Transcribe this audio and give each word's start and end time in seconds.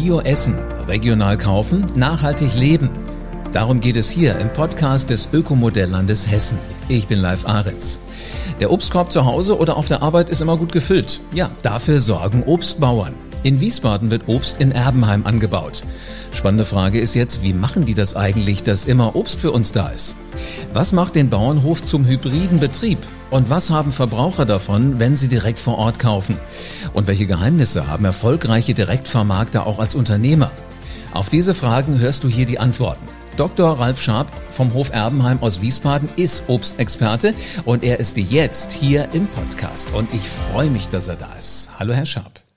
Bio 0.00 0.20
essen, 0.20 0.54
regional 0.86 1.36
kaufen, 1.36 1.84
nachhaltig 1.96 2.54
leben. 2.54 2.88
Darum 3.50 3.80
geht 3.80 3.96
es 3.96 4.08
hier 4.08 4.38
im 4.38 4.52
Podcast 4.52 5.10
des 5.10 5.28
Ökomodelllandes 5.32 6.30
Hessen. 6.30 6.56
Ich 6.88 7.08
bin 7.08 7.18
Live 7.18 7.44
Ahrens. 7.48 7.98
Der 8.60 8.70
Obstkorb 8.70 9.10
zu 9.10 9.24
Hause 9.24 9.58
oder 9.58 9.76
auf 9.76 9.88
der 9.88 10.00
Arbeit 10.00 10.30
ist 10.30 10.40
immer 10.40 10.56
gut 10.56 10.70
gefüllt. 10.70 11.20
Ja, 11.34 11.50
dafür 11.62 11.98
sorgen 11.98 12.44
Obstbauern. 12.44 13.12
In 13.44 13.60
Wiesbaden 13.60 14.10
wird 14.10 14.26
Obst 14.26 14.60
in 14.60 14.72
Erbenheim 14.72 15.24
angebaut. 15.24 15.82
Spannende 16.32 16.64
Frage 16.64 16.98
ist 16.98 17.14
jetzt, 17.14 17.42
wie 17.42 17.52
machen 17.52 17.84
die 17.84 17.94
das 17.94 18.16
eigentlich, 18.16 18.64
dass 18.64 18.84
immer 18.84 19.14
Obst 19.14 19.40
für 19.40 19.52
uns 19.52 19.70
da 19.70 19.88
ist? 19.88 20.16
Was 20.72 20.92
macht 20.92 21.14
den 21.14 21.30
Bauernhof 21.30 21.82
zum 21.84 22.04
hybriden 22.04 22.58
Betrieb? 22.58 22.98
Und 23.30 23.48
was 23.48 23.70
haben 23.70 23.92
Verbraucher 23.92 24.44
davon, 24.44 24.98
wenn 24.98 25.14
sie 25.14 25.28
direkt 25.28 25.60
vor 25.60 25.78
Ort 25.78 26.00
kaufen? 26.00 26.36
Und 26.94 27.06
welche 27.06 27.26
Geheimnisse 27.26 27.86
haben 27.86 28.04
erfolgreiche 28.04 28.74
Direktvermarkter 28.74 29.66
auch 29.66 29.78
als 29.78 29.94
Unternehmer? 29.94 30.50
Auf 31.14 31.28
diese 31.28 31.54
Fragen 31.54 31.98
hörst 32.00 32.24
du 32.24 32.28
hier 32.28 32.46
die 32.46 32.58
Antworten. 32.58 33.04
Dr. 33.36 33.78
Ralf 33.78 34.02
Scharp 34.02 34.26
vom 34.50 34.74
Hof 34.74 34.90
Erbenheim 34.92 35.38
aus 35.40 35.60
Wiesbaden 35.60 36.08
ist 36.16 36.42
Obstexperte 36.48 37.34
und 37.64 37.84
er 37.84 38.00
ist 38.00 38.16
jetzt 38.16 38.72
hier 38.72 39.08
im 39.12 39.28
Podcast. 39.28 39.94
Und 39.94 40.12
ich 40.12 40.28
freue 40.28 40.70
mich, 40.70 40.88
dass 40.88 41.06
er 41.06 41.16
da 41.16 41.32
ist. 41.38 41.70
Hallo, 41.78 41.92
Herr 41.92 42.06
Scharp. 42.06 42.47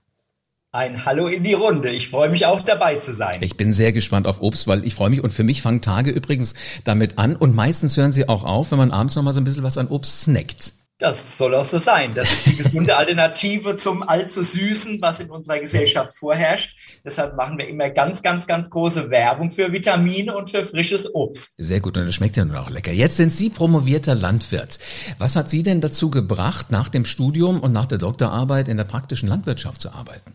Ein 0.73 1.05
Hallo 1.05 1.27
in 1.27 1.43
die 1.43 1.51
Runde. 1.51 1.89
Ich 1.89 2.07
freue 2.07 2.29
mich 2.29 2.45
auch 2.45 2.61
dabei 2.61 2.95
zu 2.95 3.13
sein. 3.13 3.43
Ich 3.43 3.57
bin 3.57 3.73
sehr 3.73 3.91
gespannt 3.91 4.25
auf 4.25 4.41
Obst, 4.41 4.67
weil 4.67 4.85
ich 4.85 4.95
freue 4.95 5.09
mich 5.09 5.21
und 5.21 5.33
für 5.33 5.43
mich 5.43 5.61
fangen 5.61 5.81
Tage 5.81 6.11
übrigens 6.11 6.53
damit 6.85 7.17
an 7.17 7.35
und 7.35 7.53
meistens 7.53 7.97
hören 7.97 8.13
sie 8.13 8.29
auch 8.29 8.45
auf, 8.45 8.71
wenn 8.71 8.77
man 8.77 8.91
abends 8.91 9.17
noch 9.17 9.23
mal 9.23 9.33
so 9.33 9.41
ein 9.41 9.43
bisschen 9.43 9.63
was 9.63 9.77
an 9.77 9.89
Obst 9.89 10.21
snackt. 10.21 10.71
Das 10.97 11.37
soll 11.37 11.55
auch 11.55 11.65
so 11.65 11.77
sein. 11.77 12.13
Das 12.13 12.31
ist 12.31 12.45
die 12.45 12.55
gesunde 12.55 12.95
Alternative 12.97 13.75
zum 13.75 14.01
allzu 14.01 14.43
süßen, 14.43 15.01
was 15.01 15.19
in 15.19 15.29
unserer 15.29 15.59
Gesellschaft 15.59 16.15
vorherrscht. 16.15 16.77
Deshalb 17.03 17.35
machen 17.35 17.57
wir 17.57 17.67
immer 17.67 17.89
ganz, 17.89 18.21
ganz, 18.21 18.47
ganz 18.47 18.69
große 18.69 19.09
Werbung 19.09 19.51
für 19.51 19.73
Vitamine 19.73 20.37
und 20.37 20.51
für 20.51 20.63
frisches 20.63 21.13
Obst. 21.13 21.55
Sehr 21.57 21.81
gut 21.81 21.97
und 21.97 22.05
das 22.05 22.15
schmeckt 22.15 22.37
ja 22.37 22.45
nur 22.45 22.61
auch 22.61 22.69
lecker. 22.69 22.93
Jetzt 22.93 23.17
sind 23.17 23.33
Sie 23.33 23.49
promovierter 23.49 24.15
Landwirt. 24.15 24.79
Was 25.17 25.35
hat 25.35 25.49
Sie 25.49 25.63
denn 25.63 25.81
dazu 25.81 26.09
gebracht, 26.09 26.71
nach 26.71 26.87
dem 26.87 27.03
Studium 27.03 27.59
und 27.59 27.73
nach 27.73 27.87
der 27.87 27.97
Doktorarbeit 27.97 28.69
in 28.69 28.77
der 28.77 28.85
praktischen 28.85 29.27
Landwirtschaft 29.27 29.81
zu 29.81 29.91
arbeiten? 29.91 30.31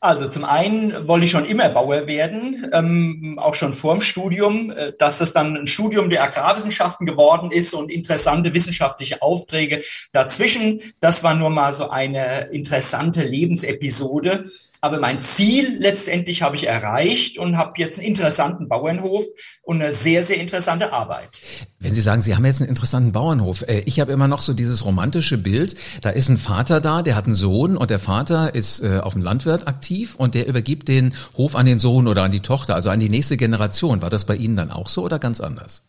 Also 0.00 0.28
zum 0.28 0.44
einen 0.44 1.08
wollte 1.08 1.24
ich 1.24 1.30
schon 1.30 1.46
immer 1.46 1.70
Bauer 1.70 2.06
werden, 2.06 2.70
ähm, 2.72 3.38
auch 3.40 3.54
schon 3.54 3.72
vorm 3.72 4.02
Studium, 4.02 4.70
äh, 4.70 4.92
dass 4.98 5.18
das 5.18 5.32
dann 5.32 5.56
ein 5.56 5.66
Studium 5.66 6.10
der 6.10 6.22
Agrarwissenschaften 6.22 7.06
geworden 7.06 7.50
ist 7.50 7.72
und 7.72 7.90
interessante 7.90 8.52
wissenschaftliche 8.52 9.22
Aufträge 9.22 9.82
dazwischen. 10.12 10.82
Das 11.00 11.24
war 11.24 11.34
nur 11.34 11.48
mal 11.48 11.72
so 11.72 11.88
eine 11.88 12.48
interessante 12.52 13.22
Lebensepisode. 13.22 14.44
Aber 14.80 14.98
mein 15.00 15.20
Ziel 15.20 15.76
letztendlich 15.78 16.42
habe 16.42 16.56
ich 16.56 16.66
erreicht 16.66 17.38
und 17.38 17.56
habe 17.56 17.72
jetzt 17.76 17.98
einen 17.98 18.08
interessanten 18.08 18.68
Bauernhof 18.68 19.24
und 19.62 19.80
eine 19.80 19.92
sehr, 19.92 20.22
sehr 20.22 20.40
interessante 20.40 20.92
Arbeit. 20.92 21.42
Wenn 21.78 21.94
Sie 21.94 22.00
sagen, 22.00 22.20
Sie 22.20 22.34
haben 22.34 22.44
jetzt 22.44 22.60
einen 22.60 22.68
interessanten 22.68 23.12
Bauernhof, 23.12 23.62
äh, 23.62 23.82
ich 23.86 24.00
habe 24.00 24.12
immer 24.12 24.28
noch 24.28 24.40
so 24.40 24.52
dieses 24.52 24.84
romantische 24.84 25.38
Bild, 25.38 25.74
da 26.02 26.10
ist 26.10 26.28
ein 26.28 26.38
Vater 26.38 26.80
da, 26.80 27.02
der 27.02 27.16
hat 27.16 27.26
einen 27.26 27.34
Sohn 27.34 27.76
und 27.76 27.90
der 27.90 27.98
Vater 27.98 28.54
ist 28.54 28.80
äh, 28.80 29.00
auf 29.02 29.14
dem 29.14 29.22
Landwirt 29.22 29.66
aktiv 29.66 30.14
und 30.16 30.34
der 30.34 30.46
übergibt 30.46 30.88
den 30.88 31.14
Hof 31.36 31.56
an 31.56 31.66
den 31.66 31.78
Sohn 31.78 32.08
oder 32.08 32.22
an 32.22 32.32
die 32.32 32.40
Tochter, 32.40 32.74
also 32.74 32.90
an 32.90 33.00
die 33.00 33.08
nächste 33.08 33.36
Generation. 33.36 34.02
War 34.02 34.10
das 34.10 34.24
bei 34.24 34.36
Ihnen 34.36 34.56
dann 34.56 34.70
auch 34.70 34.88
so 34.88 35.04
oder 35.04 35.18
ganz 35.18 35.40
anders? 35.40 35.82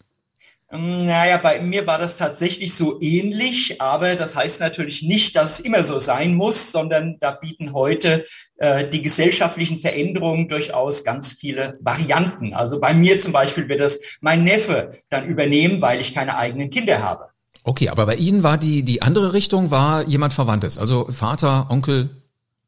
Naja, 0.69 1.37
bei 1.37 1.61
mir 1.61 1.87
war 1.87 1.97
das 1.97 2.17
tatsächlich 2.17 2.75
so 2.75 2.99
ähnlich, 3.01 3.79
aber 3.79 4.15
das 4.15 4.35
heißt 4.35 4.59
natürlich 4.59 5.01
nicht, 5.01 5.33
dass 5.37 5.59
es 5.59 5.59
immer 5.61 5.85
so 5.85 5.97
sein 5.97 6.35
muss, 6.35 6.73
sondern 6.73 7.17
da 7.21 7.31
bieten 7.31 7.71
heute 7.71 8.25
äh, 8.57 8.85
die 8.85 9.01
gesellschaftlichen 9.01 9.79
Veränderungen 9.79 10.49
durchaus 10.49 11.05
ganz 11.05 11.31
viele 11.31 11.77
Varianten. 11.79 12.53
Also 12.53 12.81
bei 12.81 12.93
mir 12.93 13.17
zum 13.17 13.31
Beispiel 13.31 13.69
wird 13.69 13.79
das 13.79 13.99
mein 14.19 14.43
Neffe 14.43 14.97
dann 15.09 15.25
übernehmen, 15.25 15.81
weil 15.81 16.01
ich 16.01 16.13
keine 16.13 16.37
eigenen 16.37 16.69
Kinder 16.69 17.01
habe. 17.01 17.29
Okay, 17.63 17.87
aber 17.87 18.05
bei 18.05 18.15
Ihnen 18.15 18.43
war 18.43 18.57
die, 18.57 18.83
die 18.83 19.01
andere 19.01 19.31
Richtung, 19.31 19.71
war 19.71 20.03
jemand 20.03 20.33
Verwandtes, 20.33 20.77
also 20.77 21.07
Vater, 21.11 21.67
Onkel, 21.69 22.09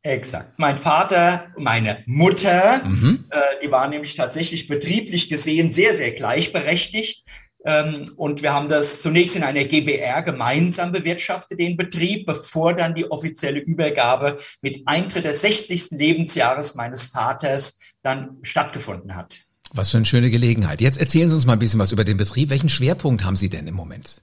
Exakt. 0.02 0.58
Mein 0.58 0.78
Vater, 0.78 1.48
meine 1.58 2.04
Mutter, 2.06 2.86
mhm. 2.86 3.26
äh, 3.32 3.40
die 3.62 3.70
waren 3.70 3.90
nämlich 3.90 4.16
tatsächlich 4.16 4.68
betrieblich 4.68 5.30
gesehen 5.30 5.74
sehr, 5.74 5.94
sehr 5.94 6.12
gleichberechtigt. 6.12 7.26
Ähm, 7.66 8.06
und 8.16 8.42
wir 8.42 8.54
haben 8.54 8.70
das 8.70 9.02
zunächst 9.02 9.36
in 9.36 9.44
einer 9.44 9.66
GBR 9.66 10.22
gemeinsam 10.24 10.92
bewirtschaftet, 10.92 11.60
den 11.60 11.76
Betrieb, 11.76 12.26
bevor 12.26 12.74
dann 12.74 12.96
die 12.96 13.10
offizielle 13.12 13.60
Übergabe 13.60 14.38
mit 14.62 14.84
Eintritt 14.86 15.26
des 15.26 15.42
60. 15.42 15.92
Lebensjahres 15.92 16.76
meines 16.76 17.06
Vaters 17.06 17.80
dann 18.02 18.38
stattgefunden 18.44 19.16
hat. 19.16 19.40
Was 19.72 19.92
für 19.92 19.98
eine 19.98 20.06
schöne 20.06 20.32
Gelegenheit. 20.32 20.82
Jetzt 20.82 21.00
erzählen 21.00 21.30
Sie 21.30 21.36
uns 21.36 21.46
mal 21.46 21.54
ein 21.54 21.60
bisschen 21.60 21.80
was 21.80 21.92
über 21.92 22.04
den 22.04 22.18
Betrieb. 22.18 22.50
Welchen 22.50 22.70
Schwerpunkt 22.70 23.24
haben 23.24 23.36
Sie 23.36 23.50
denn 23.50 23.68
im 23.68 23.76
Moment? 23.76 24.22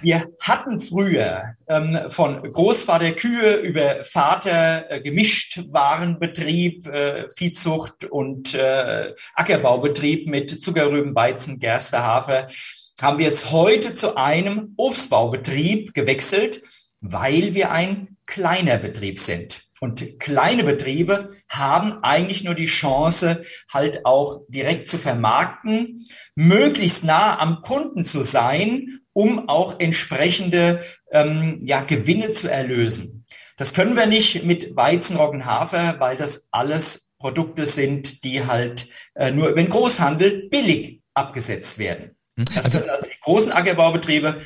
Wir 0.00 0.28
hatten 0.40 0.80
früher 0.80 1.56
ähm, 1.68 1.98
von 2.08 2.42
Großvater 2.42 3.12
Kühe 3.12 3.56
über 3.56 4.04
Vater 4.04 4.90
äh, 4.90 5.00
Gemischtwarenbetrieb, 5.00 6.86
äh, 6.86 7.30
Viehzucht 7.30 8.04
und 8.04 8.54
äh, 8.54 9.14
Ackerbaubetrieb 9.34 10.28
mit 10.28 10.60
Zuckerrüben, 10.60 11.14
Weizen, 11.14 11.58
Gerste, 11.58 12.02
Hafer, 12.02 12.48
haben 13.00 13.18
wir 13.18 13.26
jetzt 13.26 13.50
heute 13.50 13.92
zu 13.92 14.16
einem 14.16 14.74
Obstbaubetrieb 14.76 15.94
gewechselt, 15.94 16.62
weil 17.00 17.54
wir 17.54 17.72
ein 17.72 18.16
kleiner 18.26 18.78
Betrieb 18.78 19.18
sind. 19.18 19.62
Und 19.80 20.20
kleine 20.20 20.62
Betriebe 20.62 21.28
haben 21.48 22.04
eigentlich 22.04 22.44
nur 22.44 22.54
die 22.54 22.66
Chance, 22.66 23.42
halt 23.72 24.06
auch 24.06 24.42
direkt 24.46 24.86
zu 24.86 24.96
vermarkten, 24.96 26.06
möglichst 26.36 27.02
nah 27.02 27.40
am 27.40 27.62
Kunden 27.62 28.04
zu 28.04 28.22
sein 28.22 29.01
um 29.12 29.48
auch 29.48 29.78
entsprechende 29.80 30.80
ähm, 31.10 31.58
ja, 31.60 31.80
Gewinne 31.82 32.30
zu 32.30 32.50
erlösen. 32.50 33.24
Das 33.56 33.74
können 33.74 33.96
wir 33.96 34.06
nicht 34.06 34.44
mit 34.44 34.74
Weizen, 34.76 35.16
Roggen, 35.16 35.44
Hafer, 35.44 35.96
weil 35.98 36.16
das 36.16 36.48
alles 36.50 37.08
Produkte 37.18 37.66
sind, 37.66 38.24
die 38.24 38.44
halt 38.44 38.88
äh, 39.14 39.30
nur 39.30 39.48
über 39.48 39.62
den 39.62 39.68
Großhandel 39.68 40.48
billig 40.48 41.00
abgesetzt 41.14 41.78
werden. 41.78 42.16
Hm. 42.36 42.46
Das 42.46 42.66
also, 42.66 42.78
sind 42.78 42.90
also 42.90 43.06
die 43.06 43.20
großen 43.20 43.52
Ackerbaubetriebe. 43.52 44.40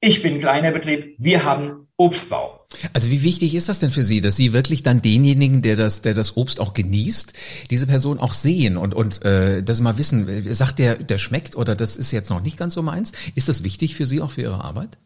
Ich 0.00 0.22
bin 0.22 0.34
ein 0.34 0.40
kleiner 0.40 0.70
Betrieb. 0.70 1.16
Wir 1.18 1.44
haben 1.44 1.88
Obstbau. 1.96 2.66
Also 2.92 3.10
wie 3.10 3.24
wichtig 3.24 3.56
ist 3.56 3.68
das 3.68 3.80
denn 3.80 3.90
für 3.90 4.04
Sie, 4.04 4.20
dass 4.20 4.36
Sie 4.36 4.52
wirklich 4.52 4.84
dann 4.84 5.02
denjenigen, 5.02 5.62
der 5.62 5.74
das, 5.74 6.02
der 6.02 6.14
das 6.14 6.36
Obst 6.36 6.60
auch 6.60 6.72
genießt, 6.72 7.32
diese 7.70 7.88
Person 7.88 8.20
auch 8.20 8.32
sehen 8.32 8.76
und 8.76 8.94
und 8.94 9.24
äh, 9.24 9.62
das 9.62 9.80
mal 9.80 9.98
wissen, 9.98 10.52
sagt 10.54 10.78
der, 10.78 10.96
der 10.96 11.18
schmeckt 11.18 11.56
oder 11.56 11.74
das 11.74 11.96
ist 11.96 12.12
jetzt 12.12 12.30
noch 12.30 12.42
nicht 12.42 12.56
ganz 12.56 12.74
so 12.74 12.82
meins? 12.82 13.12
Ist 13.34 13.48
das 13.48 13.64
wichtig 13.64 13.96
für 13.96 14.06
Sie 14.06 14.20
auch 14.20 14.30
für 14.30 14.42
Ihre 14.42 14.62
Arbeit? 14.62 14.98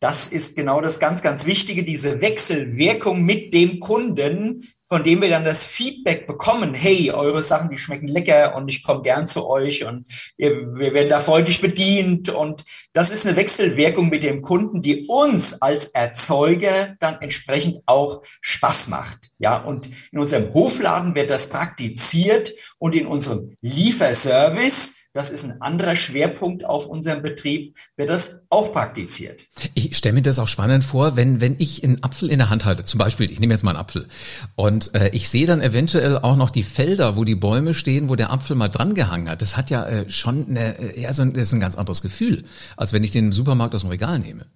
Das 0.00 0.28
ist 0.28 0.54
genau 0.54 0.80
das 0.80 1.00
ganz, 1.00 1.22
ganz 1.22 1.44
Wichtige, 1.44 1.82
diese 1.82 2.20
Wechselwirkung 2.20 3.24
mit 3.24 3.52
dem 3.52 3.80
Kunden, 3.80 4.62
von 4.86 5.02
dem 5.02 5.20
wir 5.20 5.28
dann 5.28 5.44
das 5.44 5.66
Feedback 5.66 6.26
bekommen, 6.26 6.72
hey, 6.72 7.10
eure 7.10 7.42
Sachen, 7.42 7.68
die 7.68 7.76
schmecken 7.76 8.06
lecker 8.06 8.54
und 8.54 8.68
ich 8.68 8.84
komme 8.84 9.02
gern 9.02 9.26
zu 9.26 9.46
euch 9.46 9.84
und 9.84 10.06
wir, 10.36 10.74
wir 10.74 10.94
werden 10.94 11.10
da 11.10 11.18
freundlich 11.18 11.60
bedient. 11.60 12.28
Und 12.28 12.62
das 12.92 13.10
ist 13.10 13.26
eine 13.26 13.36
Wechselwirkung 13.36 14.08
mit 14.08 14.22
dem 14.22 14.40
Kunden, 14.40 14.82
die 14.82 15.06
uns 15.08 15.60
als 15.60 15.88
Erzeuger 15.88 16.94
dann 17.00 17.20
entsprechend 17.20 17.82
auch 17.86 18.22
Spaß 18.40 18.88
macht. 18.88 19.30
Ja, 19.38 19.58
und 19.58 19.90
in 20.12 20.20
unserem 20.20 20.54
Hofladen 20.54 21.16
wird 21.16 21.28
das 21.28 21.48
praktiziert 21.48 22.54
und 22.78 22.94
in 22.94 23.06
unserem 23.06 23.56
Lieferservice 23.60 24.97
das 25.18 25.30
ist 25.30 25.44
ein 25.44 25.60
anderer 25.60 25.96
Schwerpunkt 25.96 26.64
auf 26.64 26.86
unserem 26.86 27.22
Betrieb, 27.22 27.76
wird 27.96 28.08
das 28.08 28.46
auch 28.50 28.72
praktiziert. 28.72 29.46
Ich 29.74 29.96
stelle 29.96 30.14
mir 30.14 30.22
das 30.22 30.38
auch 30.38 30.46
spannend 30.46 30.84
vor, 30.84 31.16
wenn, 31.16 31.40
wenn 31.40 31.56
ich 31.58 31.82
einen 31.82 32.04
Apfel 32.04 32.30
in 32.30 32.38
der 32.38 32.50
Hand 32.50 32.64
halte, 32.64 32.84
zum 32.84 32.98
Beispiel, 32.98 33.28
ich 33.30 33.40
nehme 33.40 33.52
jetzt 33.52 33.64
mal 33.64 33.72
einen 33.72 33.80
Apfel, 33.80 34.06
und 34.54 34.94
äh, 34.94 35.10
ich 35.12 35.28
sehe 35.28 35.46
dann 35.46 35.60
eventuell 35.60 36.18
auch 36.18 36.36
noch 36.36 36.50
die 36.50 36.62
Felder, 36.62 37.16
wo 37.16 37.24
die 37.24 37.34
Bäume 37.34 37.74
stehen, 37.74 38.08
wo 38.08 38.14
der 38.14 38.30
Apfel 38.30 38.54
mal 38.54 38.68
dran 38.68 38.94
gehangen 38.94 39.28
hat. 39.28 39.42
Das 39.42 39.56
hat 39.56 39.70
ja 39.70 39.84
äh, 39.86 40.08
schon 40.08 40.46
eine, 40.48 40.78
äh, 40.78 41.00
ja, 41.00 41.12
so 41.12 41.22
ein, 41.22 41.32
das 41.32 41.48
ist 41.48 41.52
ein 41.52 41.60
ganz 41.60 41.74
anderes 41.74 42.00
Gefühl, 42.00 42.44
als 42.76 42.92
wenn 42.92 43.02
ich 43.02 43.10
den 43.10 43.26
im 43.26 43.32
Supermarkt 43.32 43.74
aus 43.74 43.80
dem 43.80 43.90
Regal 43.90 44.20
nehme. 44.20 44.46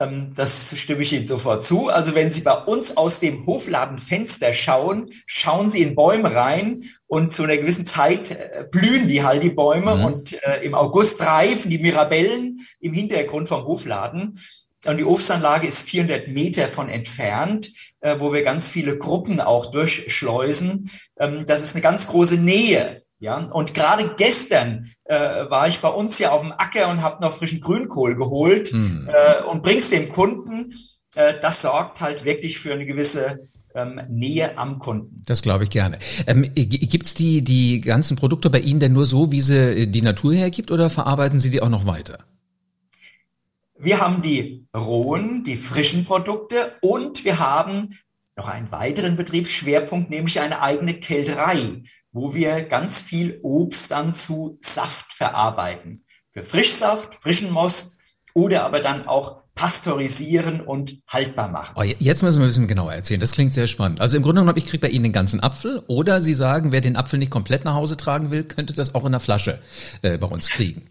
Ähm, 0.00 0.32
das 0.34 0.76
stimme 0.78 1.02
ich 1.02 1.12
Ihnen 1.12 1.26
sofort 1.26 1.64
zu. 1.64 1.88
Also 1.88 2.14
wenn 2.14 2.30
Sie 2.30 2.42
bei 2.42 2.54
uns 2.54 2.96
aus 2.96 3.20
dem 3.20 3.46
Hofladenfenster 3.46 4.52
schauen, 4.52 5.10
schauen 5.26 5.70
Sie 5.70 5.82
in 5.82 5.94
Bäume 5.94 6.34
rein 6.34 6.84
und 7.06 7.30
zu 7.30 7.42
einer 7.42 7.56
gewissen 7.56 7.84
Zeit 7.84 8.30
äh, 8.30 8.66
blühen 8.70 9.08
die 9.08 9.24
halt 9.24 9.42
die 9.42 9.50
Bäume 9.50 9.96
mhm. 9.96 10.04
und 10.04 10.42
äh, 10.44 10.62
im 10.64 10.74
August 10.74 11.20
reifen 11.22 11.70
die 11.70 11.78
Mirabellen 11.78 12.60
im 12.80 12.92
Hintergrund 12.92 13.48
vom 13.48 13.64
Hofladen. 13.64 14.38
Und 14.86 14.98
die 14.98 15.04
Obstanlage 15.04 15.66
ist 15.66 15.88
400 15.88 16.28
Meter 16.28 16.68
von 16.68 16.88
entfernt, 16.88 17.72
äh, 18.00 18.16
wo 18.18 18.32
wir 18.32 18.42
ganz 18.42 18.68
viele 18.68 18.98
Gruppen 18.98 19.40
auch 19.40 19.70
durchschleusen. 19.70 20.90
Ähm, 21.18 21.44
das 21.46 21.62
ist 21.62 21.74
eine 21.74 21.82
ganz 21.82 22.06
große 22.08 22.36
Nähe. 22.36 23.02
Ja, 23.18 23.38
und 23.38 23.72
gerade 23.72 24.14
gestern 24.16 24.90
äh, 25.04 25.16
war 25.16 25.68
ich 25.68 25.80
bei 25.80 25.88
uns 25.88 26.18
ja 26.18 26.32
auf 26.32 26.42
dem 26.42 26.52
Acker 26.52 26.90
und 26.90 27.02
habe 27.02 27.24
noch 27.24 27.32
frischen 27.32 27.60
Grünkohl 27.60 28.14
geholt 28.14 28.72
mhm. 28.72 29.08
äh, 29.08 29.42
und 29.44 29.62
bring's 29.62 29.88
dem 29.88 30.12
Kunden. 30.12 30.74
Äh, 31.14 31.34
das 31.40 31.62
sorgt 31.62 32.00
halt 32.02 32.24
wirklich 32.26 32.58
für 32.58 32.74
eine 32.74 32.84
gewisse 32.84 33.48
ähm, 33.74 34.00
Nähe 34.08 34.58
am 34.58 34.78
Kunden. 34.78 35.22
Das 35.26 35.42
glaube 35.42 35.64
ich 35.64 35.70
gerne. 35.70 35.98
Ähm, 36.26 36.50
Gibt 36.54 37.06
es 37.06 37.14
die, 37.14 37.42
die 37.42 37.80
ganzen 37.80 38.16
Produkte 38.16 38.50
bei 38.50 38.60
Ihnen 38.60 38.80
denn 38.80 38.92
nur 38.92 39.06
so, 39.06 39.32
wie 39.32 39.40
sie 39.40 39.82
äh, 39.82 39.86
die 39.86 40.02
Natur 40.02 40.34
hergibt 40.34 40.70
oder 40.70 40.90
verarbeiten 40.90 41.38
Sie 41.38 41.50
die 41.50 41.62
auch 41.62 41.68
noch 41.68 41.86
weiter? 41.86 42.18
Wir 43.78 44.00
haben 44.00 44.22
die 44.22 44.66
rohen, 44.74 45.44
die 45.44 45.56
frischen 45.56 46.04
Produkte 46.04 46.72
und 46.80 47.24
wir 47.24 47.38
haben 47.38 47.90
noch 48.36 48.48
einen 48.48 48.70
weiteren 48.70 49.16
Betriebsschwerpunkt, 49.16 50.10
nämlich 50.10 50.40
eine 50.40 50.60
eigene 50.60 50.94
Kälterei, 50.94 51.82
wo 52.16 52.34
wir 52.34 52.62
ganz 52.62 53.02
viel 53.02 53.38
Obst 53.42 53.90
dann 53.90 54.14
zu 54.14 54.58
Saft 54.62 55.12
verarbeiten. 55.12 56.06
Für 56.32 56.44
Frischsaft, 56.44 57.18
frischen 57.20 57.50
Most 57.50 57.96
oder 58.32 58.64
aber 58.64 58.80
dann 58.80 59.06
auch 59.06 59.42
pasteurisieren 59.54 60.62
und 60.62 60.94
haltbar 61.08 61.48
machen. 61.48 61.74
Oh, 61.76 61.82
jetzt 61.82 62.22
müssen 62.22 62.38
wir 62.38 62.46
ein 62.46 62.48
bisschen 62.48 62.68
genauer 62.68 62.94
erzählen. 62.94 63.20
Das 63.20 63.32
klingt 63.32 63.52
sehr 63.52 63.66
spannend. 63.66 64.00
Also 64.00 64.16
im 64.16 64.22
Grunde 64.22 64.40
genommen, 64.40 64.56
ich 64.56 64.64
kriege 64.64 64.80
bei 64.80 64.88
Ihnen 64.88 65.04
den 65.04 65.12
ganzen 65.12 65.42
Apfel 65.42 65.82
oder 65.88 66.22
Sie 66.22 66.34
sagen, 66.34 66.72
wer 66.72 66.80
den 66.80 66.96
Apfel 66.96 67.18
nicht 67.18 67.30
komplett 67.30 67.66
nach 67.66 67.74
Hause 67.74 67.98
tragen 67.98 68.30
will, 68.30 68.44
könnte 68.44 68.72
das 68.72 68.94
auch 68.94 69.04
in 69.04 69.12
der 69.12 69.20
Flasche 69.20 69.60
äh, 70.00 70.16
bei 70.16 70.26
uns 70.26 70.48
kriegen. 70.48 70.88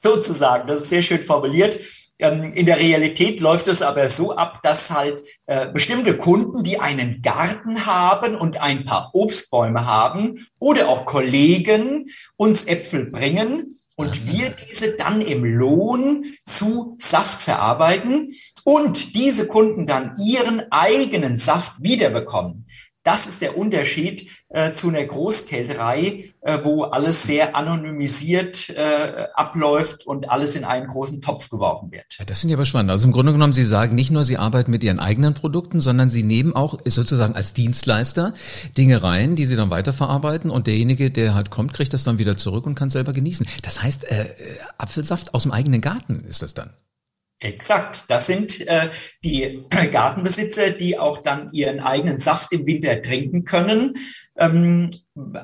Sozusagen, 0.00 0.68
das 0.68 0.82
ist 0.82 0.90
sehr 0.90 1.02
schön 1.02 1.20
formuliert. 1.20 1.80
Ähm, 2.18 2.52
in 2.52 2.66
der 2.66 2.78
Realität 2.78 3.40
läuft 3.40 3.68
es 3.68 3.82
aber 3.82 4.08
so 4.08 4.36
ab, 4.36 4.60
dass 4.62 4.90
halt 4.90 5.22
äh, 5.46 5.68
bestimmte 5.68 6.16
Kunden, 6.16 6.62
die 6.62 6.78
einen 6.78 7.22
Garten 7.22 7.86
haben 7.86 8.34
und 8.34 8.60
ein 8.60 8.84
paar 8.84 9.10
Obstbäume 9.12 9.86
haben 9.86 10.46
oder 10.58 10.88
auch 10.88 11.04
Kollegen 11.04 12.06
uns 12.36 12.64
Äpfel 12.66 13.06
bringen 13.06 13.78
und 13.96 14.26
wir 14.26 14.54
diese 14.70 14.96
dann 14.96 15.20
im 15.20 15.44
Lohn 15.44 16.26
zu 16.44 16.96
Saft 16.98 17.42
verarbeiten 17.42 18.30
und 18.64 19.14
diese 19.14 19.46
Kunden 19.46 19.86
dann 19.86 20.14
ihren 20.22 20.62
eigenen 20.70 21.36
Saft 21.36 21.82
wiederbekommen. 21.82 22.64
Das 23.02 23.26
ist 23.26 23.42
der 23.42 23.58
Unterschied 23.58 24.28
äh, 24.48 24.72
zu 24.72 24.88
einer 24.88 25.04
Großkälterei, 25.04 26.32
äh, 26.40 26.58
wo 26.62 26.84
alles 26.84 27.24
sehr 27.24 27.56
anonymisiert 27.56 28.70
äh, 28.70 29.26
abläuft 29.34 30.06
und 30.06 30.30
alles 30.30 30.54
in 30.54 30.64
einen 30.64 30.86
großen 30.86 31.20
Topf 31.20 31.50
geworfen 31.50 31.90
wird. 31.90 32.04
Ja, 32.18 32.24
das 32.24 32.40
finde 32.40 32.52
ich 32.52 32.56
aber 32.56 32.64
spannend. 32.64 32.92
Also 32.92 33.06
im 33.06 33.12
Grunde 33.12 33.32
genommen, 33.32 33.52
Sie 33.52 33.64
sagen 33.64 33.94
nicht 33.96 34.10
nur, 34.10 34.22
Sie 34.22 34.38
arbeiten 34.38 34.70
mit 34.70 34.84
Ihren 34.84 35.00
eigenen 35.00 35.34
Produkten, 35.34 35.80
sondern 35.80 36.10
Sie 36.10 36.22
nehmen 36.22 36.54
auch 36.54 36.78
sozusagen 36.84 37.34
als 37.34 37.54
Dienstleister 37.54 38.34
Dinge 38.76 39.02
rein, 39.02 39.34
die 39.34 39.46
Sie 39.46 39.56
dann 39.56 39.70
weiterverarbeiten 39.70 40.50
und 40.50 40.68
derjenige, 40.68 41.10
der 41.10 41.34
halt 41.34 41.50
kommt, 41.50 41.72
kriegt 41.72 41.92
das 41.92 42.04
dann 42.04 42.18
wieder 42.18 42.36
zurück 42.36 42.66
und 42.66 42.76
kann 42.76 42.90
selber 42.90 43.12
genießen. 43.12 43.46
Das 43.62 43.82
heißt, 43.82 44.04
äh, 44.04 44.26
Apfelsaft 44.78 45.34
aus 45.34 45.42
dem 45.42 45.52
eigenen 45.52 45.80
Garten 45.80 46.24
ist 46.28 46.42
das 46.42 46.54
dann? 46.54 46.70
Exakt, 47.42 48.04
das 48.08 48.28
sind 48.28 48.60
äh, 48.68 48.88
die 49.24 49.64
Gartenbesitzer, 49.90 50.70
die 50.70 50.96
auch 50.96 51.18
dann 51.18 51.52
ihren 51.52 51.80
eigenen 51.80 52.18
Saft 52.18 52.52
im 52.52 52.66
Winter 52.66 53.02
trinken 53.02 53.44
können. 53.44 53.94
Ähm, 54.36 54.90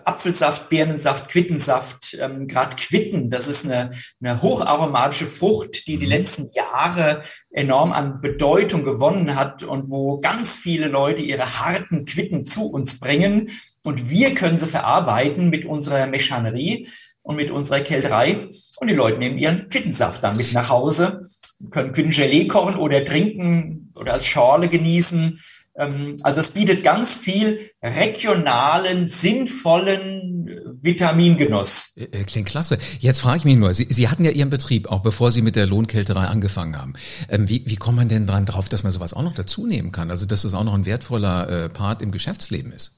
Apfelsaft, 0.05 0.69
Birnensaft, 0.71 1.29
Quittensaft, 1.29 2.17
ähm, 2.19 2.47
gerade 2.47 2.77
Quitten, 2.77 3.31
das 3.31 3.49
ist 3.49 3.65
eine, 3.65 3.91
eine 4.23 4.41
hocharomatische 4.41 5.27
Frucht, 5.27 5.89
die 5.89 5.99
die 5.99 6.07
mhm. 6.07 6.13
letzten 6.13 6.51
Jahre 6.55 7.23
enorm 7.51 7.93
an 7.93 8.21
Bedeutung 8.21 8.85
gewonnen 8.85 9.35
hat 9.35 9.65
und 9.65 9.91
wo 9.91 10.21
ganz 10.21 10.57
viele 10.57 10.87
Leute 10.87 11.23
ihre 11.23 11.59
harten 11.61 12.05
Quitten 12.07 12.45
zu 12.45 12.71
uns 12.71 13.01
bringen 13.01 13.51
und 13.85 14.09
wir 14.09 14.35
können 14.35 14.59
sie 14.59 14.69
verarbeiten 14.69 15.51
mit 15.51 15.67
unserer 15.67 16.07
Mechanerie 16.07 16.89
und 17.23 17.37
mit 17.37 17.51
unserer 17.51 17.81
Kälterei 17.81 18.49
und 18.79 18.89
die 18.89 18.95
Leute 18.95 19.19
nehmen 19.19 19.37
ihren 19.37 19.69
Quittensaft 19.69 20.23
dann 20.25 20.37
mit 20.37 20.53
nach 20.53 20.71
Hause 20.71 21.29
können 21.71 21.93
Quittengelee 21.93 22.47
kochen 22.47 22.77
oder 22.77 23.05
trinken 23.05 23.93
oder 23.95 24.15
als 24.15 24.27
Schorle 24.27 24.69
genießen. 24.69 25.41
Ähm, 25.79 26.17
also 26.23 26.41
es 26.41 26.51
bietet 26.51 26.83
ganz 26.83 27.17
viel 27.17 27.71
regionalen, 27.83 29.07
sinnvollen 29.07 30.49
Vitamingenuss. 30.81 31.97
Äh, 31.97 32.05
äh, 32.05 32.25
klingt 32.25 32.49
klasse. 32.49 32.79
Jetzt 32.99 33.21
frage 33.21 33.39
ich 33.39 33.45
mich 33.45 33.57
nur, 33.57 33.73
Sie, 33.75 33.87
Sie 33.91 34.09
hatten 34.09 34.25
ja 34.25 34.31
Ihren 34.31 34.51
Betrieb, 34.51 34.89
auch 34.89 35.01
bevor 35.01 35.31
Sie 35.31 35.43
mit 35.43 35.57
der 35.57 35.67
Lohnkälterei 35.67 36.27
angefangen 36.27 36.77
haben. 36.77 36.95
Ähm, 37.29 37.49
wie, 37.49 37.65
wie 37.67 37.77
kommt 37.77 37.97
man 37.97 38.09
denn 38.09 38.27
dran 38.27 38.47
drauf, 38.47 38.69
dass 38.69 38.83
man 38.83 38.93
sowas 38.93 39.15
auch 39.15 39.23
noch 39.23 39.35
dazu 39.35 39.67
nehmen 39.67 39.93
kann? 39.93 40.11
Also 40.11 40.27
dass 40.27 40.43
das 40.43 40.55
auch 40.55 40.65
noch 40.65 40.75
ein 40.75 40.87
wertvoller 40.87 41.49
äh, 41.49 41.69
Part 41.69 42.03
im 42.03 42.11
Geschäftsleben 42.11 42.73
ist? 42.73 42.98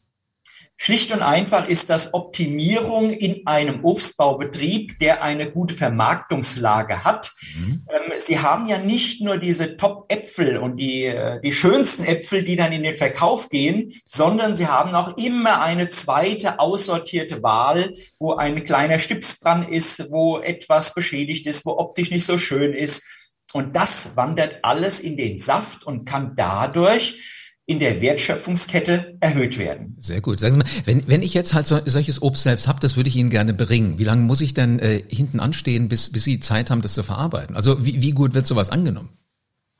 Schlicht 0.82 1.12
und 1.12 1.20
einfach 1.20 1.68
ist 1.68 1.90
das 1.90 2.14
Optimierung 2.14 3.10
in 3.10 3.46
einem 3.46 3.84
Obstbaubetrieb, 3.84 4.98
der 4.98 5.22
eine 5.22 5.50
gute 5.50 5.74
Vermarktungslage 5.74 7.04
hat. 7.04 7.32
Mhm. 7.54 7.84
Ähm, 7.90 8.12
Sie 8.18 8.38
haben 8.38 8.66
ja 8.66 8.78
nicht 8.78 9.20
nur 9.20 9.36
diese 9.36 9.76
Top-Äpfel 9.76 10.56
und 10.56 10.78
die, 10.78 11.04
äh, 11.04 11.38
die 11.42 11.52
schönsten 11.52 12.04
Äpfel, 12.04 12.44
die 12.44 12.56
dann 12.56 12.72
in 12.72 12.82
den 12.82 12.94
Verkauf 12.94 13.50
gehen, 13.50 13.92
sondern 14.06 14.54
Sie 14.54 14.68
haben 14.68 14.94
auch 14.94 15.18
immer 15.18 15.60
eine 15.60 15.88
zweite 15.88 16.58
aussortierte 16.58 17.42
Wahl, 17.42 17.92
wo 18.18 18.36
ein 18.36 18.64
kleiner 18.64 18.98
Stips 18.98 19.38
dran 19.38 19.68
ist, 19.68 20.10
wo 20.10 20.38
etwas 20.38 20.94
beschädigt 20.94 21.46
ist, 21.46 21.66
wo 21.66 21.76
optisch 21.76 22.10
nicht 22.10 22.24
so 22.24 22.38
schön 22.38 22.72
ist. 22.72 23.04
Und 23.52 23.76
das 23.76 24.16
wandert 24.16 24.60
alles 24.62 24.98
in 24.98 25.18
den 25.18 25.38
Saft 25.38 25.84
und 25.84 26.06
kann 26.06 26.32
dadurch 26.36 27.39
in 27.66 27.78
der 27.78 28.00
Wertschöpfungskette 28.02 29.16
erhöht 29.20 29.56
werden. 29.58 29.96
Sehr 29.98 30.20
gut. 30.20 30.40
Sagen 30.40 30.54
Sie 30.54 30.58
mal, 30.58 30.68
wenn, 30.86 31.06
wenn 31.06 31.22
ich 31.22 31.34
jetzt 31.34 31.54
halt 31.54 31.66
so, 31.66 31.78
solches 31.86 32.20
Obst 32.20 32.42
selbst 32.42 32.66
habe, 32.66 32.80
das 32.80 32.96
würde 32.96 33.08
ich 33.08 33.16
Ihnen 33.16 33.30
gerne 33.30 33.54
bringen. 33.54 33.98
Wie 33.98 34.04
lange 34.04 34.22
muss 34.22 34.40
ich 34.40 34.54
denn 34.54 34.78
äh, 34.80 35.02
hinten 35.08 35.38
anstehen, 35.38 35.88
bis, 35.88 36.10
bis 36.10 36.24
Sie 36.24 36.40
Zeit 36.40 36.70
haben, 36.70 36.82
das 36.82 36.94
zu 36.94 37.02
verarbeiten? 37.02 37.54
Also 37.54 37.84
wie, 37.84 38.02
wie 38.02 38.10
gut 38.10 38.34
wird 38.34 38.46
sowas 38.46 38.70
angenommen? 38.70 39.10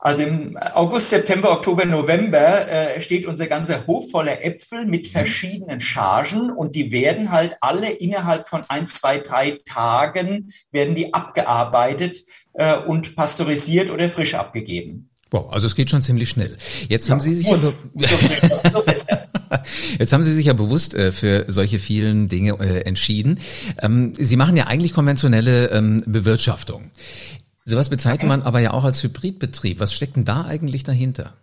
Also 0.03 0.23
im 0.23 0.57
August, 0.57 1.11
September, 1.11 1.51
Oktober, 1.51 1.85
November 1.85 2.67
äh, 2.67 2.99
steht 3.01 3.27
unser 3.27 3.45
ganzer 3.45 3.85
Hof 3.85 4.09
voller 4.09 4.43
Äpfel 4.43 4.87
mit 4.87 5.05
mhm. 5.05 5.11
verschiedenen 5.11 5.79
Chargen 5.79 6.49
und 6.49 6.73
die 6.73 6.91
werden 6.91 7.31
halt 7.31 7.55
alle 7.61 7.91
innerhalb 7.91 8.47
von 8.47 8.63
ein, 8.67 8.87
zwei, 8.87 9.19
drei 9.19 9.59
Tagen 9.63 10.51
werden 10.71 10.95
die 10.95 11.13
abgearbeitet 11.13 12.23
äh, 12.53 12.77
und 12.77 13.15
pasteurisiert 13.15 13.91
oder 13.91 14.09
frisch 14.09 14.33
abgegeben. 14.33 15.10
Wow, 15.31 15.49
also 15.53 15.65
es 15.65 15.75
geht 15.75 15.89
schon 15.89 16.01
ziemlich 16.01 16.29
schnell. 16.29 16.57
Jetzt 16.89 17.07
ja, 17.07 17.13
haben 17.13 17.21
Sie 17.21 17.33
sich 17.33 17.47
ja, 17.47 17.57
jetzt 19.99 20.11
haben 20.11 20.23
Sie 20.23 20.33
sich 20.33 20.45
ja 20.45 20.53
bewusst 20.53 20.93
äh, 20.93 21.13
für 21.13 21.45
solche 21.47 21.79
vielen 21.79 22.27
Dinge 22.27 22.59
äh, 22.59 22.81
entschieden. 22.81 23.39
Ähm, 23.81 24.13
Sie 24.17 24.35
machen 24.35 24.57
ja 24.57 24.67
eigentlich 24.67 24.91
konventionelle 24.91 25.69
ähm, 25.71 26.03
Bewirtschaftung. 26.05 26.91
Sowas 27.55 27.87
bezeichnet 27.87 28.27
man 28.27 28.41
aber 28.41 28.59
ja 28.59 28.71
auch 28.71 28.83
als 28.83 29.01
Hybridbetrieb. 29.03 29.79
Was 29.79 29.93
steckt 29.93 30.17
denn 30.17 30.25
da 30.25 30.43
eigentlich 30.43 30.83
dahinter? 30.83 31.37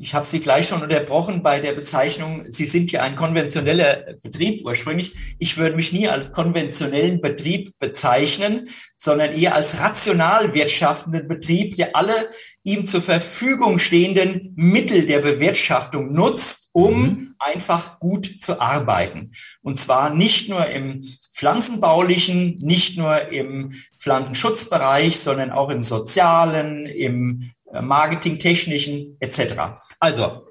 Ich 0.00 0.14
habe 0.14 0.24
Sie 0.24 0.38
gleich 0.38 0.68
schon 0.68 0.82
unterbrochen 0.82 1.42
bei 1.42 1.58
der 1.58 1.72
Bezeichnung, 1.72 2.44
Sie 2.50 2.66
sind 2.66 2.92
ja 2.92 3.02
ein 3.02 3.16
konventioneller 3.16 4.14
Betrieb 4.22 4.64
ursprünglich. 4.64 5.12
Ich 5.40 5.56
würde 5.56 5.74
mich 5.74 5.92
nie 5.92 6.06
als 6.06 6.32
konventionellen 6.32 7.20
Betrieb 7.20 7.76
bezeichnen, 7.80 8.68
sondern 8.96 9.32
eher 9.32 9.56
als 9.56 9.80
rational 9.80 10.54
wirtschaftenden 10.54 11.26
Betrieb, 11.26 11.74
der 11.74 11.96
alle 11.96 12.28
ihm 12.62 12.84
zur 12.84 13.02
Verfügung 13.02 13.80
stehenden 13.80 14.52
Mittel 14.54 15.04
der 15.04 15.18
Bewirtschaftung 15.18 16.12
nutzt, 16.12 16.68
um 16.72 17.00
mhm. 17.00 17.34
einfach 17.40 17.98
gut 17.98 18.40
zu 18.40 18.60
arbeiten. 18.60 19.32
Und 19.62 19.80
zwar 19.80 20.14
nicht 20.14 20.48
nur 20.48 20.64
im 20.68 21.02
pflanzenbaulichen, 21.34 22.58
nicht 22.58 22.96
nur 22.98 23.32
im 23.32 23.72
Pflanzenschutzbereich, 23.96 25.18
sondern 25.18 25.50
auch 25.50 25.70
im 25.70 25.82
sozialen, 25.82 26.86
im 26.86 27.50
marketingtechnischen 27.72 29.16
etc. 29.20 29.54
Also 30.00 30.46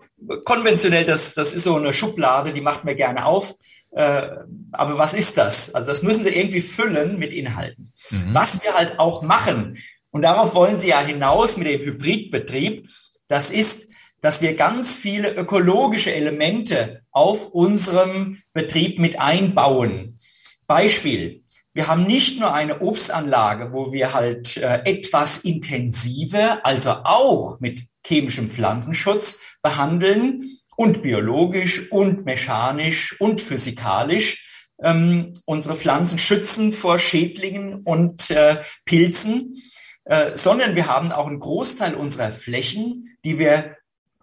konventionell, 0.45 1.05
das, 1.05 1.33
das 1.33 1.53
ist 1.53 1.63
so 1.63 1.75
eine 1.75 1.93
Schublade, 1.93 2.53
die 2.53 2.61
macht 2.61 2.83
mir 2.83 2.95
gerne 2.95 3.25
auf. 3.25 3.55
Äh, 3.91 4.27
aber 4.71 4.97
was 4.97 5.13
ist 5.13 5.37
das? 5.37 5.73
Also 5.73 5.87
das 5.87 6.03
müssen 6.03 6.23
Sie 6.23 6.35
irgendwie 6.35 6.61
füllen 6.61 7.17
mit 7.17 7.33
Inhalten. 7.33 7.93
Mhm. 8.09 8.33
Was 8.33 8.63
wir 8.63 8.73
halt 8.73 8.99
auch 8.99 9.21
machen, 9.21 9.77
und 10.11 10.21
darauf 10.21 10.55
wollen 10.55 10.79
Sie 10.79 10.89
ja 10.89 10.99
hinaus 10.99 11.57
mit 11.57 11.67
dem 11.67 11.81
Hybridbetrieb, 11.81 12.89
das 13.27 13.51
ist, 13.51 13.91
dass 14.21 14.41
wir 14.41 14.55
ganz 14.55 14.95
viele 14.95 15.33
ökologische 15.33 16.13
Elemente 16.13 17.01
auf 17.11 17.51
unserem 17.51 18.41
Betrieb 18.53 18.99
mit 18.99 19.19
einbauen. 19.19 20.17
Beispiel, 20.65 21.43
wir 21.77 21.87
haben 21.87 22.07
nicht 22.07 22.39
nur 22.39 22.55
eine 22.55 22.81
Obstanlage, 22.81 23.71
wo 23.71 23.91
wir 23.93 24.11
halt 24.11 24.57
äh, 24.57 24.81
etwas 24.85 25.37
intensiver, 25.37 26.65
also 26.65 26.89
auch 27.03 27.59
mit 27.59 27.83
chemischem 28.03 28.49
Pflanzenschutz 28.49 29.39
behandeln 29.61 30.49
und 30.75 31.03
biologisch 31.03 31.91
und 31.91 32.25
mechanisch 32.25 33.21
und 33.21 33.41
physikalisch 33.41 34.43
ähm, 34.81 35.33
unsere 35.45 35.75
Pflanzen 35.75 36.17
schützen 36.17 36.71
vor 36.71 36.97
Schädlingen 36.97 37.83
und 37.83 38.31
äh, 38.31 38.61
Pilzen, 38.85 39.61
äh, 40.05 40.35
sondern 40.35 40.75
wir 40.75 40.87
haben 40.87 41.11
auch 41.11 41.27
einen 41.27 41.39
Großteil 41.39 41.93
unserer 41.93 42.31
Flächen, 42.31 43.15
die 43.23 43.37
wir 43.37 43.77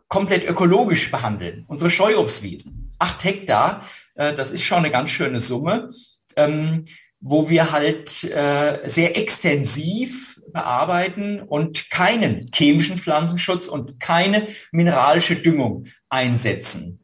komplett 0.09 0.45
ökologisch 0.45 1.09
behandeln. 1.09 1.67
Unsere 1.69 1.91
Scheuobstwiesen, 1.91 2.91
acht 2.99 3.23
Hektar, 3.23 3.89
äh, 4.17 4.33
das 4.33 4.51
ist 4.51 4.65
schon 4.65 4.79
eine 4.79 4.91
ganz 4.91 5.11
schöne 5.11 5.41
Summe. 5.41 5.91
Ähm, 6.35 6.87
wo 7.27 7.49
wir 7.49 7.73
halt 7.73 8.23
äh, 8.25 8.81
sehr 8.85 9.17
extensiv 9.17 10.39
bearbeiten 10.53 11.41
und 11.41 11.91
keinen 11.91 12.51
chemischen 12.55 12.99
Pflanzenschutz 12.99 13.67
und 13.67 13.99
keine 13.99 14.47
mineralische 14.73 15.37
Düngung 15.37 15.87
einsetzen. 16.11 17.03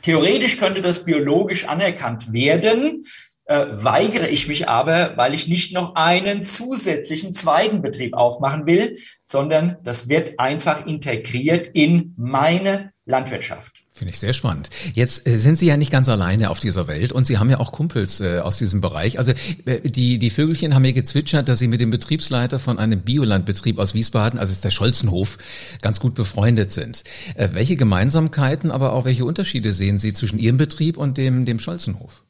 Theoretisch 0.00 0.56
könnte 0.56 0.80
das 0.80 1.04
biologisch 1.04 1.68
anerkannt 1.68 2.32
werden, 2.32 3.04
äh, 3.44 3.66
weigere 3.72 4.28
ich 4.28 4.48
mich 4.48 4.70
aber, 4.70 5.18
weil 5.18 5.34
ich 5.34 5.48
nicht 5.48 5.74
noch 5.74 5.96
einen 5.96 6.42
zusätzlichen 6.42 7.34
zweiten 7.34 7.82
Betrieb 7.82 8.14
aufmachen 8.14 8.66
will, 8.66 8.96
sondern 9.22 9.76
das 9.82 10.08
wird 10.08 10.40
einfach 10.40 10.86
integriert 10.86 11.66
in 11.74 12.14
meine 12.16 12.92
Landwirtschaft. 13.04 13.81
Finde 13.94 14.12
ich 14.12 14.18
sehr 14.18 14.32
spannend. 14.32 14.70
Jetzt 14.94 15.28
äh, 15.28 15.36
sind 15.36 15.58
Sie 15.58 15.66
ja 15.66 15.76
nicht 15.76 15.92
ganz 15.92 16.08
alleine 16.08 16.48
auf 16.48 16.60
dieser 16.60 16.88
Welt 16.88 17.12
und 17.12 17.26
Sie 17.26 17.36
haben 17.36 17.50
ja 17.50 17.60
auch 17.60 17.72
Kumpels 17.72 18.20
äh, 18.22 18.38
aus 18.38 18.56
diesem 18.56 18.80
Bereich. 18.80 19.18
Also 19.18 19.32
äh, 19.66 19.82
die, 19.82 20.16
die 20.16 20.30
Vögelchen 20.30 20.74
haben 20.74 20.80
mir 20.80 20.94
gezwitschert, 20.94 21.46
dass 21.46 21.58
Sie 21.58 21.68
mit 21.68 21.82
dem 21.82 21.90
Betriebsleiter 21.90 22.58
von 22.58 22.78
einem 22.78 23.02
Biolandbetrieb 23.02 23.78
aus 23.78 23.92
Wiesbaden, 23.92 24.38
also 24.38 24.50
ist 24.50 24.64
der 24.64 24.70
Scholzenhof, 24.70 25.36
ganz 25.82 26.00
gut 26.00 26.14
befreundet 26.14 26.72
sind. 26.72 27.04
Äh, 27.34 27.50
welche 27.52 27.76
Gemeinsamkeiten, 27.76 28.70
aber 28.70 28.94
auch 28.94 29.04
welche 29.04 29.26
Unterschiede 29.26 29.72
sehen 29.74 29.98
Sie 29.98 30.14
zwischen 30.14 30.38
Ihrem 30.38 30.56
Betrieb 30.56 30.96
und 30.96 31.18
dem, 31.18 31.44
dem 31.44 31.58
Scholzenhof? 31.58 32.24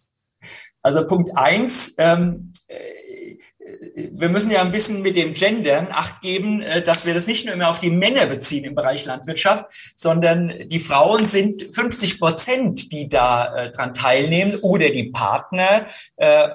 Also 0.83 1.07
Punkt 1.07 1.31
eins, 1.37 1.95
ähm, 1.99 2.53
wir 4.13 4.29
müssen 4.29 4.51
ja 4.51 4.61
ein 4.61 4.71
bisschen 4.71 5.03
mit 5.03 5.17
dem 5.17 5.35
Gendern 5.35 5.89
Acht 5.91 6.21
geben, 6.21 6.63
äh, 6.63 6.83
dass 6.83 7.07
wir 7.07 7.15
das 7.15 7.27
nicht 7.27 7.45
nur 7.45 7.55
immer 7.55 7.71
auf 7.71 7.79
die 7.79 7.91
Männer 7.91 8.27
beziehen 8.27 8.65
im 8.65 8.75
Bereich 8.75 9.05
Landwirtschaft, 9.05 9.67
sondern 9.95 10.69
die 10.69 10.81
Frauen 10.81 11.27
sind 11.27 11.63
50 11.75 12.19
Prozent, 12.19 12.93
die 12.93 13.09
da 13.09 13.55
äh, 13.55 13.73
dran 13.73 13.95
teilnehmen 13.95 14.59
oder 14.63 14.91
die 14.91 15.11
Partner. 15.11 15.87
Äh, 16.17 16.49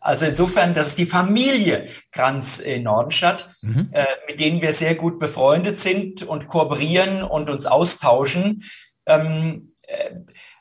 also 0.00 0.26
insofern, 0.26 0.74
das 0.74 0.88
ist 0.88 0.98
die 0.98 1.06
Familie 1.06 1.86
Kranz 2.12 2.58
in 2.58 2.84
Nordenstadt, 2.84 3.50
mhm. 3.62 3.90
mit 4.28 4.40
denen 4.40 4.62
wir 4.62 4.72
sehr 4.72 4.94
gut 4.94 5.18
befreundet 5.18 5.76
sind 5.76 6.22
und 6.22 6.48
kooperieren 6.48 7.22
und 7.22 7.50
uns 7.50 7.66
austauschen. 7.66 8.62
Ähm, 9.06 9.72
äh, 9.86 10.14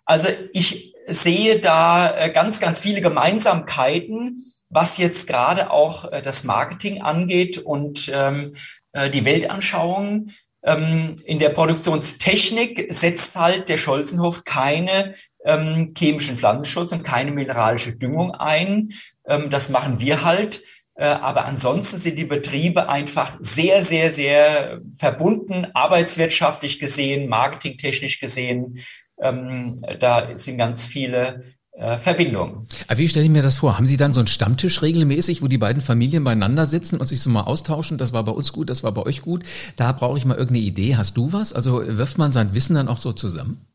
also 0.05 0.27
ich 0.53 0.93
sehe 1.07 1.59
da 1.59 2.29
ganz, 2.33 2.59
ganz 2.59 2.79
viele 2.79 3.01
Gemeinsamkeiten 3.01 4.37
was 4.69 4.97
jetzt 4.97 5.27
gerade 5.27 5.71
auch 5.71 6.11
äh, 6.11 6.21
das 6.21 6.43
Marketing 6.43 7.01
angeht 7.01 7.57
und 7.57 8.11
ähm, 8.13 8.53
äh, 8.93 9.09
die 9.09 9.25
Weltanschauung. 9.25 10.31
Ähm, 10.61 11.15
in 11.25 11.39
der 11.39 11.49
Produktionstechnik 11.49 12.93
setzt 12.93 13.35
halt 13.35 13.69
der 13.69 13.77
Scholzenhof 13.77 14.43
keine 14.43 15.13
ähm, 15.45 15.93
chemischen 15.97 16.37
Pflanzenschutz 16.37 16.91
und 16.91 17.03
keine 17.03 17.31
mineralische 17.31 17.95
Düngung 17.95 18.31
ein. 18.35 18.89
Ähm, 19.27 19.49
das 19.49 19.69
machen 19.69 19.99
wir 19.99 20.23
halt. 20.23 20.61
Äh, 20.95 21.05
aber 21.05 21.45
ansonsten 21.45 21.97
sind 21.97 22.17
die 22.17 22.25
Betriebe 22.25 22.89
einfach 22.89 23.37
sehr, 23.39 23.83
sehr, 23.83 24.11
sehr 24.11 24.81
verbunden, 24.97 25.67
arbeitswirtschaftlich 25.73 26.77
gesehen, 26.77 27.29
marketingtechnisch 27.29 28.19
gesehen. 28.19 28.79
Ähm, 29.21 29.77
da 29.99 30.37
sind 30.37 30.57
ganz 30.57 30.83
viele 30.83 31.43
Verbindung. 31.79 32.67
Aber 32.87 32.97
wie 32.97 33.07
stelle 33.07 33.25
ich 33.25 33.31
mir 33.31 33.41
das 33.41 33.57
vor? 33.57 33.77
Haben 33.77 33.85
Sie 33.85 33.97
dann 33.97 34.11
so 34.11 34.19
einen 34.19 34.27
Stammtisch 34.27 34.81
regelmäßig, 34.81 35.41
wo 35.41 35.47
die 35.47 35.57
beiden 35.57 35.81
Familien 35.81 36.23
beieinander 36.23 36.65
sitzen 36.65 36.99
und 36.99 37.07
sich 37.07 37.21
so 37.21 37.29
mal 37.29 37.43
austauschen? 37.43 37.97
Das 37.97 38.11
war 38.11 38.23
bei 38.23 38.33
uns 38.33 38.51
gut, 38.51 38.69
das 38.69 38.83
war 38.83 38.91
bei 38.91 39.03
euch 39.03 39.21
gut. 39.21 39.43
Da 39.77 39.91
brauche 39.91 40.17
ich 40.17 40.25
mal 40.25 40.37
irgendeine 40.37 40.65
Idee. 40.65 40.97
Hast 40.97 41.15
du 41.15 41.31
was? 41.31 41.53
Also 41.53 41.81
wirft 41.85 42.17
man 42.17 42.31
sein 42.31 42.53
Wissen 42.53 42.75
dann 42.75 42.89
auch 42.89 42.97
so 42.97 43.13
zusammen? 43.13 43.65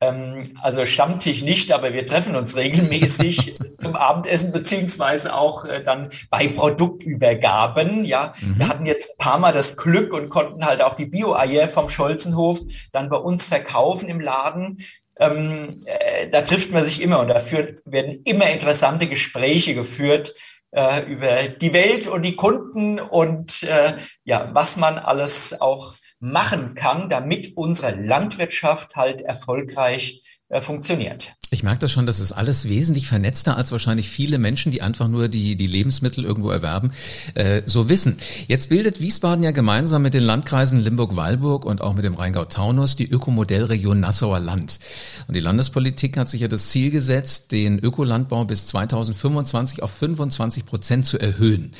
Ähm, 0.00 0.42
also 0.60 0.84
Stammtisch 0.84 1.42
nicht, 1.42 1.72
aber 1.72 1.92
wir 1.92 2.06
treffen 2.06 2.36
uns 2.36 2.56
regelmäßig 2.56 3.54
zum 3.82 3.96
Abendessen 3.96 4.52
beziehungsweise 4.52 5.34
auch 5.34 5.64
äh, 5.64 5.82
dann 5.82 6.10
bei 6.30 6.48
Produktübergaben. 6.48 8.04
Ja, 8.04 8.32
mhm. 8.40 8.58
wir 8.58 8.68
hatten 8.68 8.86
jetzt 8.86 9.12
ein 9.12 9.18
paar 9.18 9.38
Mal 9.38 9.52
das 9.52 9.76
Glück 9.76 10.12
und 10.12 10.28
konnten 10.28 10.64
halt 10.64 10.82
auch 10.82 10.94
die 10.94 11.06
Bio-Eier 11.06 11.68
vom 11.68 11.88
Scholzenhof 11.88 12.60
dann 12.92 13.08
bei 13.08 13.16
uns 13.16 13.46
verkaufen 13.46 14.08
im 14.08 14.20
Laden 14.20 14.78
ähm, 15.18 15.78
äh, 15.86 16.28
da 16.28 16.42
trifft 16.42 16.72
man 16.72 16.84
sich 16.84 17.00
immer 17.00 17.20
und 17.20 17.28
dafür 17.28 17.80
werden 17.84 18.22
immer 18.24 18.50
interessante 18.50 19.06
Gespräche 19.06 19.74
geführt 19.74 20.34
äh, 20.72 21.02
über 21.10 21.48
die 21.48 21.72
Welt 21.72 22.06
und 22.06 22.22
die 22.22 22.36
Kunden 22.36 22.98
und 22.98 23.62
äh, 23.62 23.94
ja, 24.24 24.50
was 24.52 24.76
man 24.76 24.98
alles 24.98 25.60
auch 25.60 25.94
machen 26.18 26.74
kann, 26.74 27.10
damit 27.10 27.56
unsere 27.56 27.94
Landwirtschaft 27.94 28.96
halt 28.96 29.20
erfolgreich 29.20 30.33
äh, 30.54 30.60
funktioniert. 30.60 31.32
Ich 31.50 31.62
merke 31.62 31.80
das 31.80 31.92
schon, 31.92 32.06
das 32.06 32.20
ist 32.20 32.32
alles 32.32 32.68
wesentlich 32.68 33.08
vernetzter, 33.08 33.56
als 33.56 33.72
wahrscheinlich 33.72 34.08
viele 34.08 34.38
Menschen, 34.38 34.70
die 34.70 34.82
einfach 34.82 35.08
nur 35.08 35.28
die, 35.28 35.56
die 35.56 35.66
Lebensmittel 35.66 36.24
irgendwo 36.24 36.50
erwerben, 36.50 36.92
äh, 37.34 37.62
so 37.66 37.88
wissen. 37.88 38.18
Jetzt 38.46 38.68
bildet 38.68 39.00
Wiesbaden 39.00 39.42
ja 39.42 39.50
gemeinsam 39.50 40.02
mit 40.02 40.14
den 40.14 40.22
Landkreisen 40.22 40.78
Limburg-Weilburg 40.78 41.64
und 41.64 41.80
auch 41.80 41.94
mit 41.94 42.04
dem 42.04 42.14
Rheingau-Taunus 42.14 42.94
die 42.94 43.08
Ökomodellregion 43.08 43.98
Nassauer 43.98 44.38
Land. 44.38 44.78
Und 45.26 45.34
die 45.34 45.40
Landespolitik 45.40 46.16
hat 46.16 46.28
sich 46.28 46.40
ja 46.40 46.48
das 46.48 46.68
Ziel 46.68 46.92
gesetzt, 46.92 47.50
den 47.50 47.80
Ökolandbau 47.80 48.44
bis 48.44 48.68
2025 48.68 49.82
auf 49.82 49.90
25 49.90 50.66
Prozent 50.66 51.04
zu 51.04 51.18
erhöhen. 51.18 51.72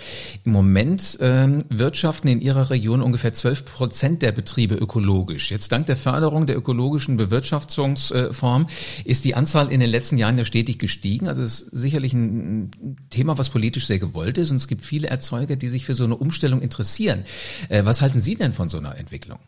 Im 0.44 0.50
Moment 0.50 1.20
äh, 1.20 1.46
wirtschaften 1.68 2.26
in 2.26 2.40
ihrer 2.40 2.70
Region 2.70 3.02
ungefähr 3.02 3.32
12 3.32 3.64
Prozent 3.64 4.22
der 4.22 4.32
Betriebe 4.32 4.74
ökologisch. 4.74 5.52
Jetzt 5.52 5.70
dank 5.70 5.86
der 5.86 5.96
Förderung 5.96 6.46
der 6.46 6.56
ökologischen 6.56 7.16
Bewirtschaftungsform 7.16 8.63
ist 9.04 9.24
die 9.24 9.34
Anzahl 9.34 9.54
Anzahl 9.54 9.70
in 9.72 9.80
den 9.80 9.90
letzten 9.90 10.18
Jahren 10.18 10.38
ja 10.38 10.44
stetig 10.44 10.78
gestiegen. 10.78 11.28
Also 11.28 11.42
es 11.42 11.60
ist 11.60 11.70
sicherlich 11.70 12.12
ein 12.12 12.70
Thema, 13.10 13.38
was 13.38 13.50
politisch 13.50 13.86
sehr 13.86 13.98
gewollt 13.98 14.38
ist. 14.38 14.50
Und 14.50 14.56
es 14.56 14.68
gibt 14.68 14.84
viele 14.84 15.08
Erzeuger, 15.08 15.56
die 15.56 15.68
sich 15.68 15.84
für 15.84 15.94
so 15.94 16.04
eine 16.04 16.16
Umstellung 16.16 16.60
interessieren. 16.60 17.24
Äh, 17.68 17.84
was 17.84 18.00
halten 18.00 18.20
Sie 18.20 18.34
denn 18.34 18.52
von 18.52 18.68
so 18.68 18.78
einer 18.78 18.96
Entwicklung? 18.96 19.38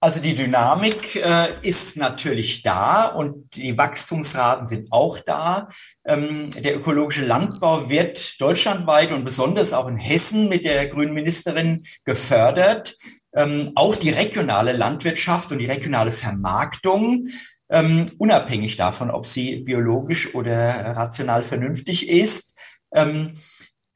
Also 0.00 0.20
die 0.20 0.34
Dynamik 0.34 1.16
äh, 1.16 1.48
ist 1.62 1.96
natürlich 1.96 2.62
da 2.62 3.06
und 3.06 3.56
die 3.56 3.76
Wachstumsraten 3.78 4.66
sind 4.66 4.92
auch 4.92 5.18
da. 5.18 5.68
Ähm, 6.04 6.50
der 6.50 6.76
ökologische 6.76 7.24
Landbau 7.24 7.88
wird 7.88 8.40
deutschlandweit 8.40 9.12
und 9.12 9.24
besonders 9.24 9.72
auch 9.72 9.88
in 9.88 9.96
Hessen 9.96 10.48
mit 10.48 10.64
der 10.64 10.88
grünen 10.88 11.14
Ministerin 11.14 11.84
gefördert. 12.04 12.96
Ähm, 13.34 13.70
auch 13.74 13.96
die 13.96 14.10
regionale 14.10 14.72
Landwirtschaft 14.72 15.52
und 15.52 15.58
die 15.58 15.66
regionale 15.66 16.12
Vermarktung 16.12 17.28
ähm, 17.70 18.06
unabhängig 18.18 18.76
davon, 18.76 19.10
ob 19.10 19.26
sie 19.26 19.56
biologisch 19.56 20.34
oder 20.34 20.96
rational 20.96 21.42
vernünftig 21.42 22.08
ist. 22.08 22.56
Ähm, 22.94 23.32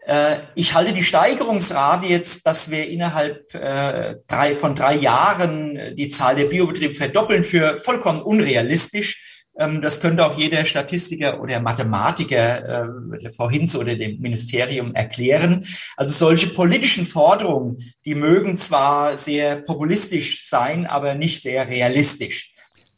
äh, 0.04 0.38
ich 0.54 0.74
halte 0.74 0.92
die 0.92 1.02
Steigerungsrate 1.02 2.06
jetzt, 2.06 2.46
dass 2.46 2.70
wir 2.70 2.88
innerhalb 2.88 3.54
äh, 3.54 4.16
drei, 4.26 4.56
von 4.56 4.74
drei 4.74 4.96
Jahren 4.96 5.94
die 5.94 6.08
Zahl 6.08 6.36
der 6.36 6.46
Biobetriebe 6.46 6.94
verdoppeln, 6.94 7.44
für 7.44 7.78
vollkommen 7.78 8.22
unrealistisch. 8.22 9.22
Ähm, 9.58 9.80
das 9.80 10.00
könnte 10.00 10.26
auch 10.26 10.36
jeder 10.36 10.64
Statistiker 10.64 11.40
oder 11.40 11.60
Mathematiker, 11.60 12.86
äh, 13.22 13.30
Frau 13.30 13.48
Hinz 13.48 13.76
oder 13.76 13.94
dem 13.94 14.18
Ministerium 14.20 14.94
erklären. 14.94 15.64
Also 15.96 16.12
solche 16.12 16.48
politischen 16.48 17.06
Forderungen, 17.06 17.78
die 18.04 18.14
mögen 18.14 18.56
zwar 18.56 19.18
sehr 19.18 19.56
populistisch 19.56 20.48
sein, 20.48 20.86
aber 20.86 21.14
nicht 21.14 21.42
sehr 21.42 21.68
realistisch. 21.68 22.51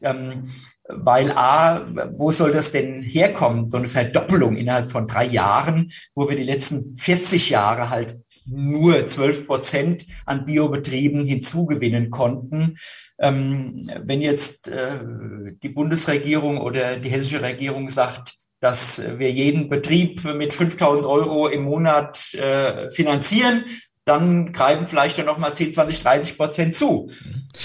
Ähm, 0.04 0.44
weil 0.86 1.32
A, 1.32 1.86
wo 2.18 2.30
soll 2.30 2.52
das 2.52 2.72
denn 2.72 3.02
herkommen? 3.02 3.68
So 3.68 3.78
eine 3.78 3.88
Verdoppelung 3.88 4.56
innerhalb 4.56 4.90
von 4.90 5.06
drei 5.06 5.24
Jahren, 5.24 5.90
wo 6.14 6.28
wir 6.28 6.36
die 6.36 6.44
letzten 6.44 6.94
40 6.96 7.50
Jahre 7.50 7.90
halt 7.90 8.18
nur 8.46 9.06
12 9.06 9.46
Prozent 9.46 10.06
an 10.26 10.44
Biobetrieben 10.44 11.24
hinzugewinnen 11.24 12.10
konnten. 12.10 12.76
Ähm, 13.18 13.88
wenn 14.02 14.20
jetzt 14.20 14.68
äh, 14.68 14.98
die 15.62 15.68
Bundesregierung 15.68 16.58
oder 16.58 16.98
die 16.98 17.08
hessische 17.08 17.42
Regierung 17.42 17.88
sagt, 17.88 18.34
dass 18.60 19.02
wir 19.18 19.30
jeden 19.30 19.68
Betrieb 19.68 20.24
mit 20.24 20.54
5000 20.54 21.06
Euro 21.06 21.48
im 21.48 21.64
Monat 21.64 22.34
äh, 22.34 22.90
finanzieren, 22.90 23.64
dann 24.04 24.52
greifen 24.52 24.86
vielleicht 24.86 25.18
dann 25.18 25.26
nochmal 25.26 25.54
10, 25.54 25.72
20, 25.72 26.00
30 26.00 26.36
Prozent 26.36 26.74
zu. 26.74 27.10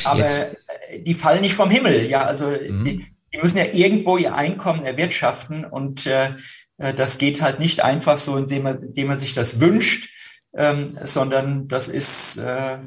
Aber 0.03 0.21
Jetzt. 0.21 0.55
die 0.99 1.13
fallen 1.13 1.41
nicht 1.41 1.55
vom 1.55 1.69
Himmel. 1.69 2.09
Ja, 2.09 2.21
also 2.23 2.47
mhm. 2.47 2.83
die, 2.83 3.05
die, 3.33 3.37
müssen 3.37 3.57
ja 3.57 3.65
irgendwo 3.65 4.17
ihr 4.17 4.33
Einkommen 4.33 4.85
erwirtschaften 4.85 5.65
und 5.65 6.05
äh, 6.05 6.31
äh, 6.77 6.93
das 6.93 7.17
geht 7.17 7.41
halt 7.41 7.59
nicht 7.59 7.83
einfach 7.83 8.17
so, 8.17 8.37
indem 8.37 8.63
man, 8.63 8.83
indem 8.83 9.07
man 9.07 9.19
sich 9.19 9.33
das 9.33 9.59
wünscht, 9.59 10.09
ähm, 10.55 10.89
sondern 11.03 11.67
das 11.67 11.87
ist 11.87 12.37
äh, 12.37 12.79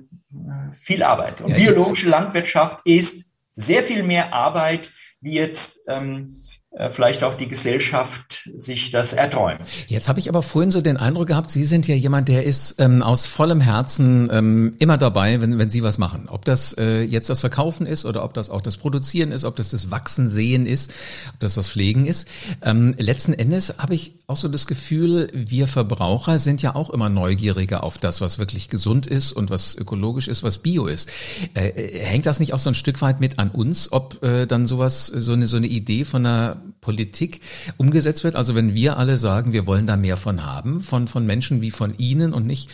viel 0.79 1.03
Arbeit. 1.03 1.41
Und 1.41 1.51
ja, 1.51 1.57
biologische 1.57 2.09
Landwirtschaft 2.09 2.81
ist 2.85 3.31
sehr 3.55 3.83
viel 3.83 4.03
mehr 4.03 4.33
Arbeit 4.33 4.91
wie 5.21 5.35
jetzt 5.35 5.81
ähm, 5.89 6.37
äh, 6.37 6.62
vielleicht 6.91 7.23
auch 7.23 7.35
die 7.35 7.49
Gesellschaft 7.49 8.49
sich 8.57 8.91
das 8.91 9.13
erträumt. 9.13 9.61
Jetzt 9.89 10.09
habe 10.09 10.21
ich 10.21 10.31
aber 10.31 10.43
vorhin 10.43 10.71
so 10.71 10.81
den 10.81 10.97
Eindruck 10.97 11.27
gehabt, 11.27 11.51
Sie 11.51 11.65
sind 11.65 11.87
ja 11.87 11.95
jemand, 11.95 12.29
der 12.29 12.45
ist 12.45 12.81
ähm, 12.81 13.03
aus 13.03 13.27
vollem 13.27 13.61
Herzen 13.61 14.31
ähm, 14.33 14.75
immer 14.79 14.97
dabei, 14.97 15.43
wenn, 15.43 15.59
wenn 15.59 15.69
Sie 15.69 15.83
was 15.83 15.99
machen. 15.99 16.29
Ob 16.29 16.47
das 16.47 16.73
äh, 16.79 17.03
jetzt 17.03 17.29
das 17.29 17.41
Verkaufen 17.41 17.87
ist 17.87 18.07
oder 18.07 18.25
ob 18.25 18.33
das 18.33 18.49
auch 18.49 18.63
das 18.63 18.79
Produzieren 18.79 19.33
ist, 19.33 19.45
ob 19.45 19.57
das 19.57 19.69
das 19.69 19.91
Wachsen 19.91 20.31
sehen 20.31 20.65
ist, 20.65 20.91
ob 21.35 21.41
das 21.41 21.55
das 21.55 21.69
Pflegen 21.69 22.07
ist. 22.07 22.27
Ähm, 22.63 22.95
letzten 22.99 23.35
Endes 23.35 23.75
habe 23.79 23.95
ich 23.95 24.15
auch 24.27 24.37
so 24.37 24.49
das 24.49 24.67
Gefühl, 24.67 25.29
wir 25.35 25.69
Verbraucher 25.69 26.39
sind 26.39 26.63
ja 26.63 26.75
auch 26.75 26.89
immer 26.89 27.11
neugieriger 27.11 27.85
auf 27.85 27.99
das, 27.99 28.23
was 28.23 28.39
wirklich 28.39 28.71
gesund 28.71 29.07
ist 29.07 29.33
und 29.33 29.51
was 29.51 29.77
ökologisch 29.77 30.27
ist, 30.27 30.43
was 30.43 30.59
bio 30.59 30.87
ist. 30.87 31.11
Äh, 31.55 31.69
äh 31.69 31.99
hängt 31.99 32.25
das 32.25 32.41
nicht 32.41 32.55
auch 32.55 32.59
so 32.59 32.71
ein 32.71 32.75
Stück 32.75 33.03
weit 33.03 33.21
mit 33.21 33.39
an 33.39 33.51
uns, 33.51 33.93
ob 33.93 34.23
äh, 34.23 34.47
dann 34.47 34.65
sowas, 34.65 35.07
so 35.07 35.33
eine, 35.33 35.47
so 35.47 35.59
eine 35.59 35.67
Idee 35.67 36.05
von 36.05 36.25
einer 36.25 36.62
Politik 36.83 37.41
umgesetzt 37.79 38.25
wird. 38.25 38.37
Also 38.37 38.55
wenn 38.55 38.75
wir 38.75 38.99
alle 38.99 39.17
sagen, 39.17 39.55
wir 39.55 39.67
wollen 39.67 39.87
da 39.87 39.97
mehr 39.97 40.19
von 40.19 40.45
haben, 40.45 40.83
von, 40.83 41.09
von 41.09 41.25
Menschen 41.25 41.63
wie 41.63 41.71
von 41.71 41.95
Ihnen 41.97 42.35
und 42.35 42.47
nicht 42.47 42.71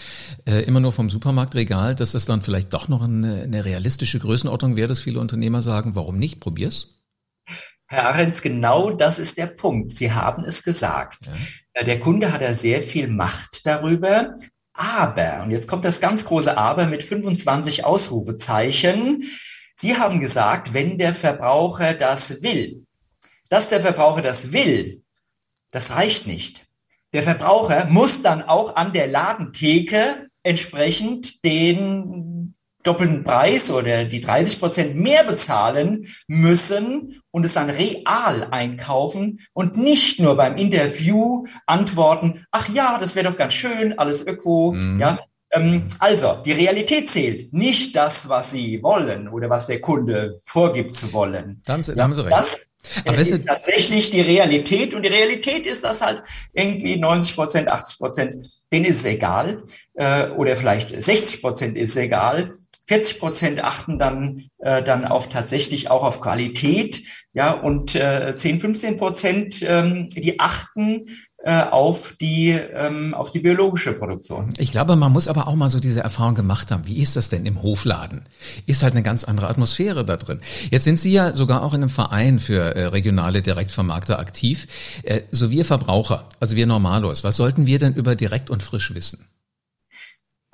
äh, 0.47 0.63
immer 0.63 0.81
nur 0.81 0.93
vom 0.93 1.09
Supermarktregal, 1.09 1.95
dass 1.95 2.13
das 2.13 2.25
dann 2.25 2.43
vielleicht 2.43 2.75
doch 2.75 2.89
noch 2.89 3.05
eine, 3.05 3.43
eine 3.43 3.65
realistische 3.65 4.19
Größenordnung 4.19 4.75
wäre, 4.75 4.89
dass 4.89 5.01
viele 5.01 5.21
Unternehmer 5.21 5.61
sagen, 5.61 5.95
warum 5.95 6.19
nicht? 6.19 6.41
Probier's. 6.41 7.05
Herr 7.87 8.09
Ahrens, 8.09 8.43
genau 8.43 8.91
das 8.91 9.19
ist 9.19 9.39
der 9.39 9.47
Punkt. 9.47 9.93
Sie 9.93 10.13
haben 10.13 10.45
es 10.45 10.63
gesagt. 10.63 11.27
Ja. 11.27 11.33
Äh, 11.75 11.85
der 11.85 12.01
Kunde 12.01 12.33
hat 12.33 12.41
ja 12.41 12.55
sehr 12.55 12.83
viel 12.83 13.09
Macht 13.09 13.65
darüber. 13.65 14.35
Aber, 14.75 15.43
und 15.43 15.51
jetzt 15.51 15.69
kommt 15.69 15.85
das 15.85 16.01
ganz 16.01 16.25
große 16.25 16.57
Aber 16.57 16.87
mit 16.87 17.03
25 17.03 17.85
Ausrufezeichen. 17.85 19.25
Sie 19.77 19.97
haben 19.97 20.21
gesagt, 20.21 20.73
wenn 20.73 20.99
der 20.99 21.15
Verbraucher 21.15 21.95
das 21.95 22.43
will, 22.43 22.87
dass 23.49 23.69
der 23.69 23.81
Verbraucher 23.81 24.23
das 24.23 24.53
will, 24.53 25.03
das 25.71 25.95
reicht 25.95 26.27
nicht. 26.27 26.67
Der 27.13 27.23
Verbraucher 27.23 27.87
muss 27.87 28.23
dann 28.23 28.43
auch 28.43 28.77
an 28.77 28.93
der 28.93 29.07
Ladentheke 29.07 30.29
entsprechend 30.43 31.45
den 31.45 32.55
doppelten 32.83 33.25
Preis 33.25 33.71
oder 33.71 34.05
die 34.05 34.21
30 34.21 34.61
Prozent 34.61 34.97
mehr 34.97 35.25
bezahlen 35.25 36.07
müssen 36.27 37.21
und 37.31 37.45
es 37.45 37.55
dann 37.55 37.71
real 37.71 38.49
einkaufen 38.51 39.41
und 39.53 39.77
nicht 39.77 40.21
nur 40.21 40.37
beim 40.37 40.57
Interview 40.57 41.45
antworten, 41.67 42.47
ach 42.51 42.69
ja, 42.69 42.99
das 42.99 43.15
wäre 43.15 43.31
doch 43.31 43.37
ganz 43.37 43.55
schön, 43.55 43.99
alles 43.99 44.27
öko, 44.27 44.73
mhm. 44.73 45.01
ja. 45.01 45.19
Ähm, 45.51 45.85
also, 45.99 46.43
die 46.45 46.53
Realität 46.53 47.09
zählt, 47.09 47.53
nicht 47.55 47.97
das, 47.97 48.29
was 48.29 48.51
Sie 48.51 48.83
wollen 48.83 49.29
oder 49.29 49.49
was 49.49 49.67
der 49.67 49.81
Kunde 49.81 50.39
vorgibt 50.43 50.95
zu 50.95 51.13
wollen. 51.15 51.63
Dann, 51.65 51.81
ja, 51.81 52.03
haben 52.03 52.13
Sie 52.13 52.23
recht. 52.23 52.37
Das, 52.37 52.67
aber 53.05 53.19
ist 53.19 53.47
tatsächlich 53.47 54.11
die 54.11 54.21
Realität 54.21 54.95
und 54.95 55.03
die 55.03 55.11
Realität 55.11 55.67
ist, 55.67 55.85
dass 55.85 56.01
halt 56.01 56.23
irgendwie 56.53 56.97
90 56.97 57.35
Prozent, 57.35 57.69
80 57.69 57.99
Prozent, 57.99 58.37
denen 58.73 58.85
ist 58.85 58.99
es 58.99 59.05
egal 59.05 59.65
äh, 59.95 60.29
oder 60.31 60.57
vielleicht 60.57 61.01
60 61.01 61.43
Prozent 61.43 61.77
ist 61.77 61.91
es 61.91 61.97
egal. 61.97 62.53
40 62.87 63.19
Prozent 63.19 63.65
achten 63.65 63.99
dann 63.99 64.49
äh, 64.59 64.83
dann 64.83 65.05
auf 65.05 65.29
tatsächlich 65.29 65.91
auch 65.91 66.05
auf 66.05 66.21
Qualität, 66.21 67.03
ja 67.35 67.53
und 67.53 67.95
äh, 67.95 68.35
10, 68.35 68.61
15 68.61 68.97
Prozent 68.97 69.63
ähm, 69.63 70.09
die 70.09 70.41
achten 70.41 71.07
auf 71.45 72.15
die 72.21 72.51
ähm, 72.51 73.15
auf 73.15 73.31
die 73.31 73.39
biologische 73.39 73.93
Produktion. 73.93 74.51
Ich 74.59 74.73
glaube, 74.73 74.97
man 74.97 75.13
muss 75.13 75.29
aber 75.29 75.47
auch 75.47 75.55
mal 75.55 75.71
so 75.71 75.79
diese 75.79 76.01
Erfahrung 76.01 76.35
gemacht 76.35 76.73
haben. 76.73 76.87
Wie 76.87 77.01
ist 77.01 77.15
das 77.15 77.29
denn 77.29 77.47
im 77.47 77.63
Hofladen? 77.63 78.23
Ist 78.67 78.83
halt 78.83 78.95
eine 78.95 79.05
ganz 79.05 79.23
andere 79.23 79.49
Atmosphäre 79.49 80.05
da 80.05 80.17
drin. 80.17 80.41
Jetzt 80.71 80.85
sind 80.85 80.99
Sie 80.99 81.13
ja 81.13 81.33
sogar 81.33 81.63
auch 81.63 81.75
in 81.75 81.83
einem 81.83 81.91
Verein 81.91 82.41
für 82.41 82.75
äh, 82.75 82.87
regionale 82.87 83.41
Direktvermarkter 83.41 84.19
aktiv. 84.19 84.67
Äh, 85.05 85.23
so 85.31 85.51
wir 85.51 85.65
Verbraucher, 85.65 86.29
also 86.41 86.57
wir 86.57 86.67
Normalos, 86.67 87.23
was 87.23 87.37
sollten 87.37 87.67
wir 87.67 87.79
denn 87.79 87.95
über 87.95 88.17
direkt 88.17 88.51
und 88.51 88.63
frisch 88.63 88.93
wissen? 88.95 89.25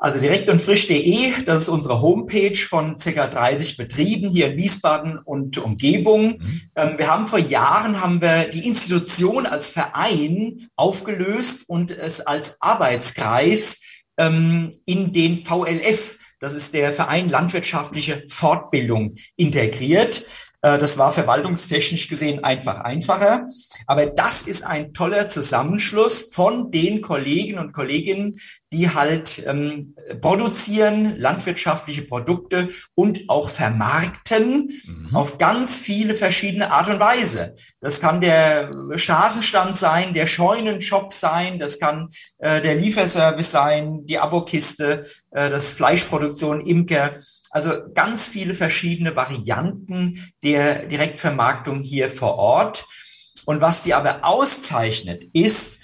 Also 0.04 0.20
direkt 0.20 0.50
und 0.50 0.60
frisch.de, 0.60 1.44
das 1.46 1.62
ist 1.62 1.68
unsere 1.70 2.02
Homepage 2.02 2.58
von 2.58 2.96
ca. 2.96 3.26
30 3.26 3.78
Betrieben 3.78 4.28
hier 4.28 4.48
in 4.48 4.58
Wiesbaden 4.58 5.16
und 5.16 5.56
Umgebung. 5.56 6.40
Mhm. 6.42 6.60
Ähm, 6.76 6.98
wir 6.98 7.06
haben 7.06 7.26
vor 7.26 7.38
Jahren 7.38 8.02
haben 8.02 8.20
wir 8.20 8.50
die 8.50 8.66
Institution 8.66 9.46
als 9.46 9.70
Verein 9.70 10.68
aufgelöst 10.76 11.70
und 11.70 11.90
es 11.90 12.20
als 12.20 12.60
Arbeitskreis 12.60 13.82
ähm, 14.18 14.72
in 14.84 15.10
den 15.12 15.38
VLF, 15.38 16.18
das 16.38 16.52
ist 16.52 16.74
der 16.74 16.92
Verein 16.92 17.30
Landwirtschaftliche 17.30 18.26
Fortbildung, 18.28 19.14
integriert. 19.36 20.26
Äh, 20.64 20.78
das 20.78 20.96
war 20.96 21.12
verwaltungstechnisch 21.12 22.08
gesehen 22.08 22.42
einfach 22.42 22.80
einfacher. 22.80 23.46
Aber 23.86 24.06
das 24.06 24.42
ist 24.42 24.62
ein 24.62 24.94
toller 24.94 25.28
Zusammenschluss 25.28 26.32
von 26.32 26.70
den 26.70 27.02
Kollegen 27.02 27.58
und 27.58 27.72
Kolleginnen, 27.72 28.36
die 28.74 28.90
halt 28.90 29.44
ähm, 29.46 29.94
produzieren, 30.20 31.16
landwirtschaftliche 31.16 32.02
Produkte 32.02 32.70
und 32.96 33.30
auch 33.30 33.48
vermarkten 33.48 34.82
mhm. 34.84 35.14
auf 35.14 35.38
ganz 35.38 35.78
viele 35.78 36.16
verschiedene 36.16 36.72
Art 36.72 36.88
und 36.88 36.98
Weise. 36.98 37.54
Das 37.80 38.00
kann 38.00 38.20
der 38.20 38.72
Straßenstand 38.96 39.76
sein, 39.76 40.12
der 40.12 40.26
Scheunenshop 40.26 41.14
sein, 41.14 41.60
das 41.60 41.78
kann 41.78 42.08
äh, 42.38 42.60
der 42.60 42.74
Lieferservice 42.74 43.52
sein, 43.52 44.04
die 44.06 44.18
Abokiste, 44.18 45.06
äh, 45.30 45.50
das 45.50 45.70
Fleischproduktion, 45.70 46.60
Imker. 46.66 47.18
Also 47.50 47.74
ganz 47.94 48.26
viele 48.26 48.54
verschiedene 48.54 49.14
Varianten 49.14 50.32
der 50.42 50.86
Direktvermarktung 50.86 51.80
hier 51.80 52.10
vor 52.10 52.38
Ort. 52.38 52.84
Und 53.46 53.60
was 53.60 53.82
die 53.82 53.94
aber 53.94 54.24
auszeichnet, 54.24 55.24
ist, 55.32 55.78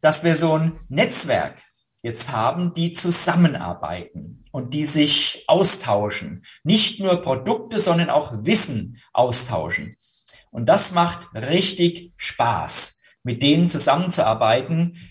dass 0.00 0.24
wir 0.24 0.36
so 0.36 0.56
ein 0.56 0.80
Netzwerk 0.88 1.56
jetzt 2.02 2.30
haben, 2.30 2.72
die 2.72 2.92
zusammenarbeiten 2.92 4.42
und 4.52 4.74
die 4.74 4.84
sich 4.84 5.44
austauschen. 5.46 6.44
Nicht 6.64 7.00
nur 7.00 7.16
Produkte, 7.22 7.80
sondern 7.80 8.10
auch 8.10 8.32
Wissen 8.44 8.98
austauschen. 9.12 9.96
Und 10.50 10.68
das 10.68 10.92
macht 10.92 11.28
richtig 11.34 12.12
Spaß, 12.16 13.00
mit 13.22 13.42
denen 13.42 13.68
zusammenzuarbeiten, 13.68 15.09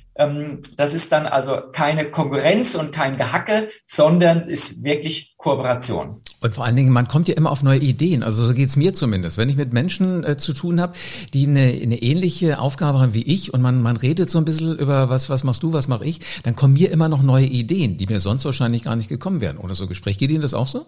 das 0.75 0.93
ist 0.93 1.13
dann 1.13 1.25
also 1.25 1.57
keine 1.71 2.11
Konkurrenz 2.11 2.75
und 2.75 2.91
kein 2.91 3.15
Gehacke, 3.15 3.69
sondern 3.85 4.39
ist 4.39 4.83
wirklich 4.83 5.35
Kooperation. 5.37 6.21
Und 6.41 6.53
vor 6.53 6.65
allen 6.65 6.75
Dingen, 6.75 6.91
man 6.91 7.07
kommt 7.07 7.29
ja 7.29 7.35
immer 7.35 7.49
auf 7.51 7.63
neue 7.63 7.79
Ideen. 7.79 8.21
Also 8.21 8.45
so 8.45 8.53
geht's 8.53 8.75
mir 8.75 8.93
zumindest. 8.93 9.37
Wenn 9.37 9.47
ich 9.47 9.55
mit 9.55 9.71
Menschen 9.71 10.25
äh, 10.25 10.35
zu 10.35 10.51
tun 10.51 10.81
habe, 10.81 10.93
die 11.33 11.47
eine, 11.47 11.61
eine 11.81 12.01
ähnliche 12.01 12.59
Aufgabe 12.59 12.99
haben 12.99 13.13
wie 13.13 13.23
ich 13.23 13.53
und 13.53 13.61
man, 13.61 13.81
man 13.81 13.95
redet 13.95 14.29
so 14.29 14.39
ein 14.39 14.45
bisschen 14.45 14.77
über 14.77 15.09
was, 15.09 15.29
was 15.29 15.45
machst 15.45 15.63
du, 15.63 15.71
was 15.71 15.87
mache 15.87 16.05
ich, 16.05 16.19
dann 16.43 16.55
kommen 16.55 16.73
mir 16.73 16.91
immer 16.91 17.07
noch 17.07 17.23
neue 17.23 17.45
Ideen, 17.45 17.95
die 17.95 18.07
mir 18.07 18.19
sonst 18.19 18.43
wahrscheinlich 18.43 18.83
gar 18.83 18.97
nicht 18.97 19.07
gekommen 19.07 19.39
wären. 19.39 19.57
Oder 19.57 19.73
so 19.73 19.87
Gespräch. 19.87 20.17
Geht 20.17 20.31
Ihnen 20.31 20.41
das 20.41 20.53
auch 20.53 20.67
so? 20.67 20.85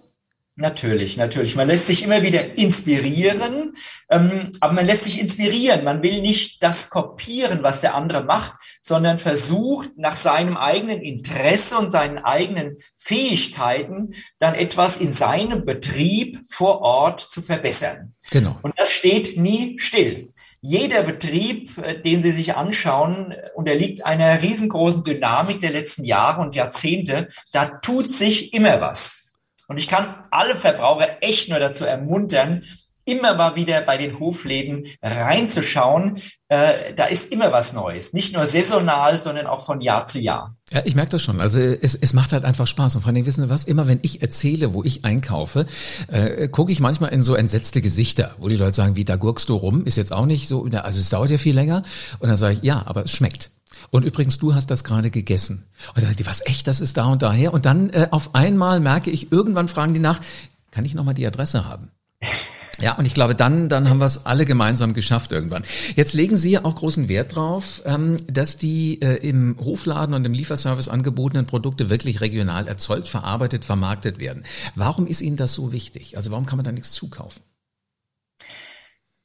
Natürlich, 0.58 1.16
natürlich. 1.16 1.56
Man 1.56 1.68
lässt 1.68 1.88
sich 1.88 2.04
immer 2.04 2.24
wieder 2.24 2.58
inspirieren, 2.58 3.74
ähm, 4.10 4.52
aber 4.60 4.74
man 4.74 4.86
lässt 4.86 5.06
sich 5.06 5.20
inspirieren. 5.20 5.86
Man 5.86 6.04
will 6.04 6.22
nicht 6.22 6.62
das 6.62 6.90
kopieren, 6.90 7.64
was 7.64 7.80
der 7.80 7.96
andere 7.96 8.26
macht, 8.26 8.54
sondern 8.82 9.18
versucht 9.18 9.92
nach 9.98 10.18
seinem 10.18 10.58
eigenen 10.58 11.02
Interesse 11.02 11.78
und 11.78 11.90
seinen 11.90 12.20
eigenen 12.20 12.78
Fähigkeiten 12.98 14.14
dann 14.40 14.54
etwas 14.54 14.98
in 14.98 15.14
seinem 15.14 15.64
Betrieb 15.64 16.40
vor 16.50 16.82
Ort 16.82 17.22
zu 17.22 17.42
verbessern. 17.42 18.14
Genau. 18.30 18.60
Und 18.62 18.74
das 18.78 18.92
steht 18.92 19.38
nie 19.38 19.80
still. 19.80 20.30
Jeder 20.60 21.02
Betrieb, 21.04 21.78
äh, 21.80 22.00
den 22.00 22.22
Sie 22.22 22.32
sich 22.32 22.56
anschauen, 22.56 23.34
unterliegt 23.56 24.06
einer 24.06 24.44
riesengroßen 24.44 25.04
Dynamik 25.04 25.62
der 25.62 25.72
letzten 25.72 26.04
Jahre 26.04 26.42
und 26.42 26.56
Jahrzehnte. 26.56 27.30
Da 27.54 27.66
tut 27.66 28.12
sich 28.12 28.54
immer 28.54 28.80
was. 28.82 29.21
Und 29.72 29.78
ich 29.78 29.88
kann 29.88 30.14
alle 30.32 30.58
Verbraucher 30.58 31.08
echt 31.22 31.48
nur 31.48 31.58
dazu 31.58 31.86
ermuntern, 31.86 32.64
immer 33.06 33.36
mal 33.36 33.56
wieder 33.56 33.80
bei 33.80 33.96
den 33.96 34.20
Hofläden 34.20 34.86
reinzuschauen. 35.02 36.20
Äh, 36.50 36.94
da 36.94 37.06
ist 37.06 37.32
immer 37.32 37.54
was 37.54 37.72
Neues. 37.72 38.12
Nicht 38.12 38.34
nur 38.34 38.46
saisonal, 38.46 39.22
sondern 39.22 39.48
auch 39.48 39.66
von 39.66 39.80
Jahr 39.80 40.04
zu 40.04 40.20
Jahr. 40.20 40.58
Ja, 40.72 40.82
ich 40.84 40.94
merke 40.94 41.12
das 41.12 41.24
schon. 41.24 41.40
Also 41.40 41.62
es, 41.62 41.96
es 41.96 42.12
macht 42.12 42.34
halt 42.34 42.44
einfach 42.44 42.68
Spaß. 42.68 42.96
Und 42.96 43.02
vor 43.02 43.14
allem, 43.14 43.26
wissen 43.26 43.46
Sie 43.46 43.50
was, 43.50 43.64
immer 43.64 43.88
wenn 43.88 44.00
ich 44.02 44.22
erzähle, 44.22 44.74
wo 44.74 44.84
ich 44.84 45.06
einkaufe, 45.06 45.66
äh, 46.10 46.50
gucke 46.50 46.74
ich 46.74 46.82
manchmal 46.82 47.14
in 47.14 47.22
so 47.22 47.36
entsetzte 47.36 47.82
Gesichter, 47.82 48.36
wo 48.40 48.50
die 48.50 48.58
Leute 48.58 48.74
sagen, 48.74 48.98
wie, 48.98 49.06
da 49.06 49.16
gurkst 49.16 49.48
du 49.48 49.56
rum, 49.56 49.86
ist 49.86 49.96
jetzt 49.96 50.12
auch 50.12 50.26
nicht 50.26 50.50
so, 50.50 50.66
also 50.66 51.00
es 51.00 51.10
dauert 51.10 51.32
ja 51.32 51.38
viel 51.38 51.56
länger. 51.56 51.84
Und 52.20 52.28
dann 52.28 52.36
sage 52.36 52.56
ich, 52.56 52.64
ja, 52.64 52.84
aber 52.86 53.06
es 53.06 53.12
schmeckt. 53.12 53.52
Und 53.90 54.06
übrigens, 54.06 54.38
du 54.38 54.54
hast 54.54 54.72
das 54.72 54.84
gerade 54.84 55.12
gegessen. 55.12 55.66
Und 55.96 56.04
dann 56.04 56.16
was 56.26 56.46
echt, 56.46 56.68
das 56.68 56.82
ist 56.82 56.98
da 56.98 57.06
und 57.06 57.22
daher. 57.22 57.54
Und 57.54 57.66
dann 57.66 57.90
äh, 57.90 58.08
auf 58.12 58.36
einmal 58.36 58.80
merke 58.80 59.10
ich, 59.10 59.32
irgendwann 59.32 59.68
fragen 59.68 59.94
die 59.94 60.00
nach, 60.00 60.20
kann 60.72 60.86
ich 60.86 60.94
nochmal 60.94 61.14
die 61.14 61.28
Adresse 61.28 61.66
haben? 61.66 61.92
Ja, 62.80 62.96
und 62.98 63.06
ich 63.06 63.14
glaube, 63.14 63.36
dann, 63.36 63.70
dann 63.70 63.90
haben 63.90 64.00
wir 64.00 64.06
es 64.06 64.26
alle 64.26 64.44
gemeinsam 64.44 64.96
geschafft 64.96 65.32
irgendwann. 65.32 65.64
Jetzt 65.96 66.14
legen 66.14 66.36
Sie 66.36 66.52
ja 66.52 66.66
auch 66.66 66.76
großen 66.76 67.10
Wert 67.10 67.36
drauf, 67.36 67.84
ähm, 67.86 68.18
dass 68.26 68.58
die 68.58 69.00
äh, 69.02 69.18
im 69.18 69.56
Hofladen 69.60 70.16
und 70.16 70.26
im 70.26 70.34
Lieferservice 70.34 70.88
angebotenen 70.88 71.46
Produkte 71.46 71.92
wirklich 71.92 72.22
regional 72.22 72.68
erzeugt, 72.68 73.08
verarbeitet, 73.08 73.66
vermarktet 73.66 74.18
werden. 74.18 74.46
Warum 74.74 75.06
ist 75.06 75.22
Ihnen 75.22 75.38
das 75.38 75.54
so 75.54 75.72
wichtig? 75.72 76.18
Also 76.18 76.32
warum 76.32 76.48
kann 76.48 76.58
man 76.58 76.66
da 76.66 76.72
nichts 76.72 76.92
zukaufen? 76.92 77.44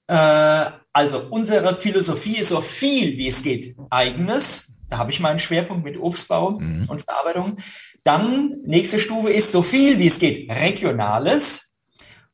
Äh, 0.09 0.67
Also 0.97 1.25
unsere 1.29 1.75
Philosophie 1.75 2.39
ist 2.39 2.49
so 2.49 2.63
viel 2.63 3.19
wie 3.19 3.29
es 3.29 3.43
geht 3.43 3.77
eigenes. 3.91 4.73
Da 4.89 4.97
habe 4.97 5.11
ich 5.11 5.21
meinen 5.21 5.39
Schwerpunkt 5.39 5.85
mit 5.85 6.01
Obstbau 6.01 6.53
mhm. 6.53 6.87
und 6.89 7.03
Verarbeitung. 7.03 7.57
Dann 8.03 8.63
nächste 8.65 8.99
Stufe 8.99 9.29
ist 9.29 9.53
so 9.53 9.61
viel 9.61 9.99
wie 9.99 10.07
es 10.07 10.19
geht 10.19 10.51
regionales. 10.51 11.75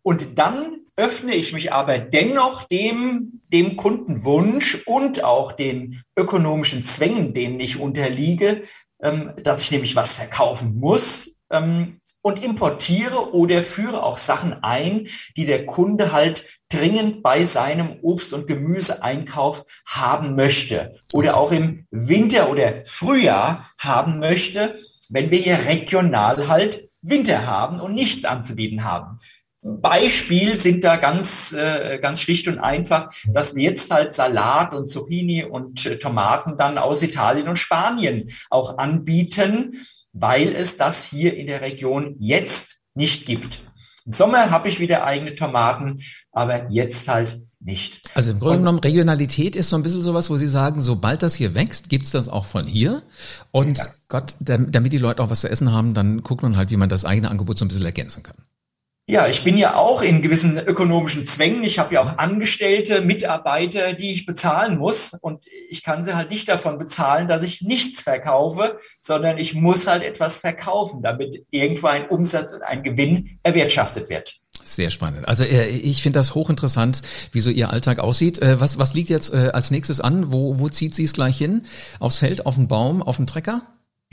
Und 0.02 0.38
dann 0.38 0.76
öffne 0.94 1.34
ich 1.34 1.52
mich 1.52 1.72
aber 1.72 1.98
dennoch 1.98 2.62
dem, 2.62 3.40
dem 3.52 3.76
Kundenwunsch 3.76 4.78
und 4.86 5.24
auch 5.24 5.50
den 5.50 6.00
ökonomischen 6.16 6.84
Zwängen, 6.84 7.34
denen 7.34 7.58
ich 7.58 7.80
unterliege, 7.80 8.62
ähm, 9.02 9.32
dass 9.42 9.64
ich 9.64 9.72
nämlich 9.72 9.96
was 9.96 10.14
verkaufen 10.14 10.78
muss 10.78 11.40
ähm, 11.52 12.00
und 12.22 12.42
importiere 12.42 13.34
oder 13.34 13.62
führe 13.62 14.02
auch 14.02 14.18
Sachen 14.18 14.62
ein, 14.62 15.08
die 15.36 15.44
der 15.44 15.66
Kunde 15.66 16.12
halt 16.12 16.44
dringend 16.68 17.22
bei 17.22 17.44
seinem 17.44 17.98
Obst- 18.02 18.32
und 18.32 18.46
Gemüseeinkauf 18.46 19.66
haben 19.86 20.34
möchte 20.36 20.98
oder 21.12 21.36
auch 21.36 21.52
im 21.52 21.86
Winter 21.90 22.50
oder 22.50 22.84
Frühjahr 22.86 23.70
haben 23.78 24.18
möchte, 24.20 24.76
wenn 25.10 25.30
wir 25.30 25.38
hier 25.38 25.66
regional 25.66 26.48
halt 26.48 26.88
Winter 27.02 27.46
haben 27.46 27.80
und 27.80 27.94
nichts 27.94 28.24
anzubieten 28.24 28.84
haben. 28.84 29.18
Beispiel 29.64 30.56
sind 30.56 30.82
da 30.82 30.96
ganz, 30.96 31.52
äh, 31.52 31.98
ganz 32.00 32.20
schlicht 32.20 32.48
und 32.48 32.58
einfach, 32.58 33.12
dass 33.28 33.54
wir 33.54 33.62
jetzt 33.62 33.92
halt 33.92 34.10
Salat 34.12 34.74
und 34.74 34.86
Zucchini 34.86 35.44
und 35.44 35.86
äh, 35.86 35.98
Tomaten 35.98 36.56
dann 36.56 36.78
aus 36.78 37.02
Italien 37.02 37.46
und 37.46 37.60
Spanien 37.60 38.28
auch 38.50 38.78
anbieten, 38.78 39.80
weil 40.12 40.54
es 40.54 40.76
das 40.76 41.04
hier 41.04 41.36
in 41.36 41.46
der 41.46 41.60
Region 41.60 42.16
jetzt 42.18 42.82
nicht 42.94 43.26
gibt. 43.26 43.60
Im 44.04 44.12
Sommer 44.12 44.50
habe 44.50 44.68
ich 44.68 44.80
wieder 44.80 45.04
eigene 45.04 45.34
Tomaten, 45.34 46.00
aber 46.32 46.70
jetzt 46.70 47.08
halt 47.08 47.40
nicht. 47.60 48.00
Also 48.14 48.32
im 48.32 48.40
Grunde 48.40 48.58
genommen, 48.58 48.80
Regionalität 48.80 49.54
ist 49.54 49.68
so 49.68 49.76
ein 49.76 49.82
bisschen 49.82 50.02
sowas, 50.02 50.28
wo 50.30 50.36
Sie 50.36 50.48
sagen, 50.48 50.80
sobald 50.80 51.22
das 51.22 51.34
hier 51.34 51.54
wächst, 51.54 51.88
gibt's 51.88 52.10
das 52.10 52.28
auch 52.28 52.44
von 52.44 52.66
hier. 52.66 53.02
Und 53.52 53.78
ja. 53.78 53.86
Gott, 54.08 54.34
damit 54.40 54.92
die 54.92 54.98
Leute 54.98 55.22
auch 55.22 55.30
was 55.30 55.42
zu 55.42 55.48
essen 55.48 55.72
haben, 55.72 55.94
dann 55.94 56.22
guckt 56.22 56.42
man 56.42 56.56
halt, 56.56 56.70
wie 56.70 56.76
man 56.76 56.88
das 56.88 57.04
eigene 57.04 57.30
Angebot 57.30 57.58
so 57.58 57.64
ein 57.64 57.68
bisschen 57.68 57.84
ergänzen 57.84 58.22
kann. 58.22 58.36
Ja, 59.06 59.26
ich 59.26 59.42
bin 59.42 59.58
ja 59.58 59.74
auch 59.74 60.00
in 60.00 60.22
gewissen 60.22 60.58
ökonomischen 60.58 61.26
Zwängen. 61.26 61.64
Ich 61.64 61.80
habe 61.80 61.94
ja 61.94 62.02
auch 62.04 62.18
Angestellte, 62.18 63.00
Mitarbeiter, 63.00 63.94
die 63.94 64.12
ich 64.12 64.26
bezahlen 64.26 64.78
muss. 64.78 65.12
Und 65.20 65.44
ich 65.68 65.82
kann 65.82 66.04
sie 66.04 66.14
halt 66.14 66.30
nicht 66.30 66.48
davon 66.48 66.78
bezahlen, 66.78 67.26
dass 67.26 67.42
ich 67.42 67.62
nichts 67.62 68.02
verkaufe, 68.02 68.78
sondern 69.00 69.38
ich 69.38 69.54
muss 69.54 69.88
halt 69.88 70.04
etwas 70.04 70.38
verkaufen, 70.38 71.02
damit 71.02 71.44
irgendwo 71.50 71.88
ein 71.88 72.06
Umsatz 72.08 72.52
und 72.52 72.62
ein 72.62 72.84
Gewinn 72.84 73.40
erwirtschaftet 73.42 74.08
wird. 74.08 74.36
Sehr 74.62 74.90
spannend. 74.90 75.26
Also 75.26 75.42
äh, 75.42 75.66
ich 75.66 76.00
finde 76.00 76.20
das 76.20 76.36
hochinteressant, 76.36 77.02
wie 77.32 77.40
so 77.40 77.50
Ihr 77.50 77.70
Alltag 77.70 77.98
aussieht. 77.98 78.40
Äh, 78.40 78.60
was, 78.60 78.78
was 78.78 78.94
liegt 78.94 79.08
jetzt 79.08 79.34
äh, 79.34 79.50
als 79.52 79.72
nächstes 79.72 80.00
an? 80.00 80.32
Wo, 80.32 80.60
wo 80.60 80.68
zieht 80.68 80.94
sie 80.94 81.04
es 81.04 81.12
gleich 81.12 81.36
hin? 81.36 81.62
Aufs 81.98 82.18
Feld, 82.18 82.46
auf 82.46 82.54
den 82.54 82.68
Baum, 82.68 83.02
auf 83.02 83.16
den 83.16 83.26
Trecker? 83.26 83.62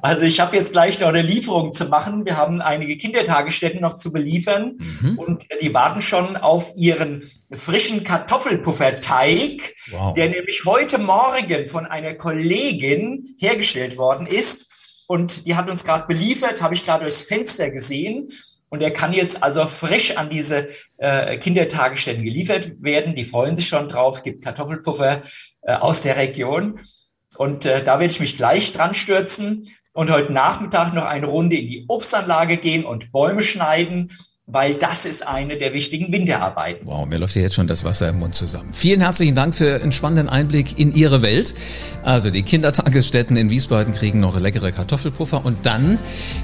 Also 0.00 0.22
ich 0.22 0.40
habe 0.40 0.56
jetzt 0.56 0.72
gleich 0.72 0.98
noch 1.00 1.08
eine 1.08 1.22
Lieferung 1.22 1.72
zu 1.72 1.86
machen. 1.86 2.24
Wir 2.24 2.36
haben 2.36 2.60
einige 2.60 2.96
Kindertagesstätten 2.96 3.80
noch 3.80 3.94
zu 3.94 4.12
beliefern 4.12 4.78
mhm. 5.00 5.18
und 5.18 5.46
die 5.60 5.72
warten 5.74 6.00
schon 6.00 6.36
auf 6.36 6.72
ihren 6.74 7.22
frischen 7.52 8.04
Kartoffelpufferteig, 8.04 9.74
wow. 9.90 10.12
der 10.12 10.28
nämlich 10.28 10.64
heute 10.64 10.98
Morgen 10.98 11.68
von 11.68 11.86
einer 11.86 12.14
Kollegin 12.14 13.36
hergestellt 13.38 13.96
worden 13.96 14.26
ist. 14.26 14.70
Und 15.08 15.46
die 15.46 15.54
hat 15.54 15.70
uns 15.70 15.84
gerade 15.84 16.06
beliefert, 16.06 16.60
habe 16.60 16.74
ich 16.74 16.84
gerade 16.84 17.04
durchs 17.04 17.22
Fenster 17.22 17.70
gesehen. 17.70 18.28
Und 18.68 18.82
er 18.82 18.90
kann 18.90 19.12
jetzt 19.12 19.42
also 19.42 19.66
frisch 19.66 20.16
an 20.16 20.28
diese 20.28 20.68
äh, 20.98 21.36
Kindertagesstätten 21.38 22.24
geliefert 22.24 22.72
werden. 22.82 23.14
Die 23.14 23.24
freuen 23.24 23.56
sich 23.56 23.68
schon 23.68 23.88
drauf, 23.88 24.22
gibt 24.22 24.44
Kartoffelpuffer 24.44 25.22
äh, 25.62 25.74
aus 25.74 26.00
der 26.00 26.16
Region. 26.16 26.80
Und 27.36 27.66
äh, 27.66 27.84
da 27.84 27.98
werde 27.98 28.12
ich 28.12 28.20
mich 28.20 28.36
gleich 28.36 28.72
dran 28.72 28.94
stürzen 28.94 29.68
und 29.92 30.10
heute 30.10 30.32
Nachmittag 30.32 30.92
noch 30.92 31.04
eine 31.04 31.26
Runde 31.26 31.56
in 31.56 31.68
die 31.68 31.84
Obstanlage 31.88 32.56
gehen 32.56 32.84
und 32.84 33.12
Bäume 33.12 33.42
schneiden 33.42 34.12
weil 34.48 34.76
das 34.76 35.06
ist 35.06 35.26
eine 35.26 35.58
der 35.58 35.74
wichtigen 35.74 36.12
Winterarbeiten. 36.12 36.86
Wow, 36.86 37.04
mir 37.04 37.18
läuft 37.18 37.34
ja 37.34 37.42
jetzt 37.42 37.56
schon 37.56 37.66
das 37.66 37.82
Wasser 37.84 38.10
im 38.10 38.20
Mund 38.20 38.36
zusammen. 38.36 38.68
Vielen 38.72 39.00
herzlichen 39.00 39.34
Dank 39.34 39.56
für 39.56 39.82
einen 39.82 39.90
spannenden 39.90 40.28
Einblick 40.28 40.78
in 40.78 40.94
Ihre 40.94 41.20
Welt. 41.20 41.52
Also 42.04 42.30
die 42.30 42.44
Kindertagesstätten 42.44 43.36
in 43.36 43.50
Wiesbaden 43.50 43.92
kriegen 43.92 44.20
noch 44.20 44.38
leckere 44.38 44.70
Kartoffelpuffer 44.70 45.44
und 45.44 45.66
dann 45.66 45.98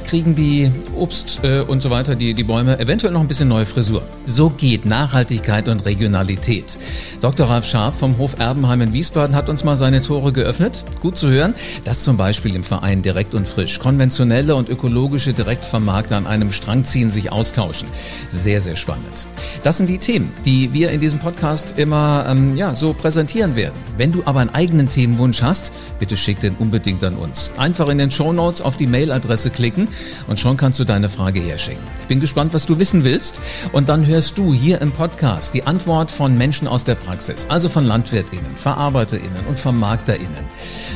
kriegen 0.04 0.34
die 0.34 0.72
Obst 0.96 1.44
äh, 1.44 1.60
und 1.60 1.80
so 1.80 1.90
weiter, 1.90 2.16
die, 2.16 2.34
die 2.34 2.42
Bäume, 2.42 2.80
eventuell 2.80 3.12
noch 3.12 3.20
ein 3.20 3.28
bisschen 3.28 3.46
neue 3.46 3.66
Frisur. 3.66 4.02
So 4.26 4.50
geht 4.50 4.84
Nachhaltigkeit 4.84 5.68
und 5.68 5.86
Regionalität. 5.86 6.80
Dr. 7.20 7.48
Ralf 7.48 7.66
Scharf 7.66 8.00
vom 8.00 8.18
Hof 8.18 8.36
Erbenheim 8.40 8.80
in 8.80 8.92
Wiesbaden 8.92 9.36
hat 9.36 9.48
uns 9.48 9.62
mal 9.62 9.76
seine 9.76 10.00
Tore 10.00 10.32
geöffnet. 10.32 10.84
Gut 11.00 11.16
zu 11.16 11.30
hören, 11.30 11.54
dass 11.84 12.02
zum 12.02 12.16
Beispiel 12.16 12.56
im 12.56 12.64
Verein 12.64 13.02
Direkt 13.02 13.36
und 13.36 13.46
Frisch 13.46 13.78
konventionelle 13.78 14.56
und 14.56 14.68
ökologische 14.68 15.32
Direktvermarkter 15.32 16.16
an 16.16 16.26
einem 16.26 16.50
Strang 16.50 16.84
ziehen, 16.84 17.08
sich 17.08 17.30
austauschen. 17.30 17.91
Sehr, 18.31 18.61
sehr 18.61 18.76
spannend. 18.76 19.26
Das 19.62 19.76
sind 19.76 19.88
die 19.88 19.98
Themen, 19.98 20.33
die 20.44 20.72
wir 20.72 20.90
in 20.90 21.00
diesem 21.00 21.18
Podcast 21.18 21.78
immer 21.78 22.26
ähm, 22.28 22.57
ja, 22.57 22.74
so 22.74 22.92
präsentieren 22.94 23.57
werden. 23.57 23.74
Wenn 23.96 24.12
du 24.12 24.22
aber 24.24 24.40
einen 24.40 24.55
eigenen 24.55 24.88
Themenwunsch 24.88 25.42
hast, 25.42 25.72
bitte 25.98 26.16
schick 26.16 26.40
den 26.40 26.55
unbedingt 26.57 27.05
an 27.05 27.14
uns. 27.14 27.50
Einfach 27.57 27.88
in 27.88 27.98
den 27.98 28.11
Show 28.11 28.33
Notes 28.33 28.61
auf 28.61 28.76
die 28.76 28.87
Mailadresse 28.87 29.50
klicken 29.50 29.88
und 30.26 30.38
schon 30.38 30.57
kannst 30.57 30.78
du 30.78 30.85
deine 30.85 31.09
Frage 31.09 31.40
herschicken. 31.40 31.83
Ich 32.00 32.07
bin 32.07 32.20
gespannt, 32.20 32.55
was 32.55 32.66
du 32.66 32.78
wissen 32.78 33.05
willst 33.05 33.40
und 33.72 33.88
dann 33.88 34.07
hörst 34.07 34.38
du 34.38 34.52
hier 34.52 34.81
im 34.81 34.92
Podcast 34.92 35.55
die 35.55 35.66
Antwort 35.66 36.11
von 36.11 36.37
Menschen 36.37 36.66
aus 36.66 36.85
der 36.85 36.94
Praxis, 36.94 37.46
also 37.48 37.68
von 37.68 37.87
LandwirtInnen, 37.87 38.57
VerarbeiterInnen 38.57 39.46
und 39.48 39.61
VermarkterInnen. 39.61 40.44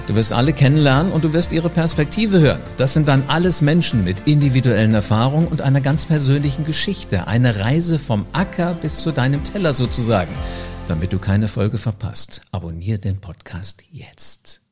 Du 0.06 0.14
wirst 0.14 0.32
alle 0.32 0.52
kennenlernen 0.52 1.12
und 1.12 1.24
du 1.24 1.32
wirst 1.32 1.52
ihre 1.52 1.68
Perspektive 1.68 2.40
hören. 2.40 2.60
Das 2.78 2.94
sind 2.94 3.08
dann 3.08 3.24
alles 3.28 3.60
Menschen 3.60 4.04
mit 4.04 4.16
individuellen 4.24 4.94
Erfahrungen 4.94 5.48
und 5.48 5.62
einer 5.62 5.80
ganz 5.80 6.06
persönlichen 6.06 6.64
Geschichte. 6.86 7.26
Eine 7.26 7.56
Reise 7.56 7.98
vom 7.98 8.26
Acker 8.32 8.74
bis 8.74 8.98
zu 8.98 9.10
deinem 9.10 9.42
Teller 9.42 9.74
sozusagen. 9.74 10.30
Damit 10.86 11.12
du 11.12 11.18
keine 11.18 11.48
Folge 11.48 11.78
verpasst, 11.78 12.42
abonniere 12.52 13.00
den 13.00 13.20
Podcast 13.20 13.82
jetzt. 13.90 14.65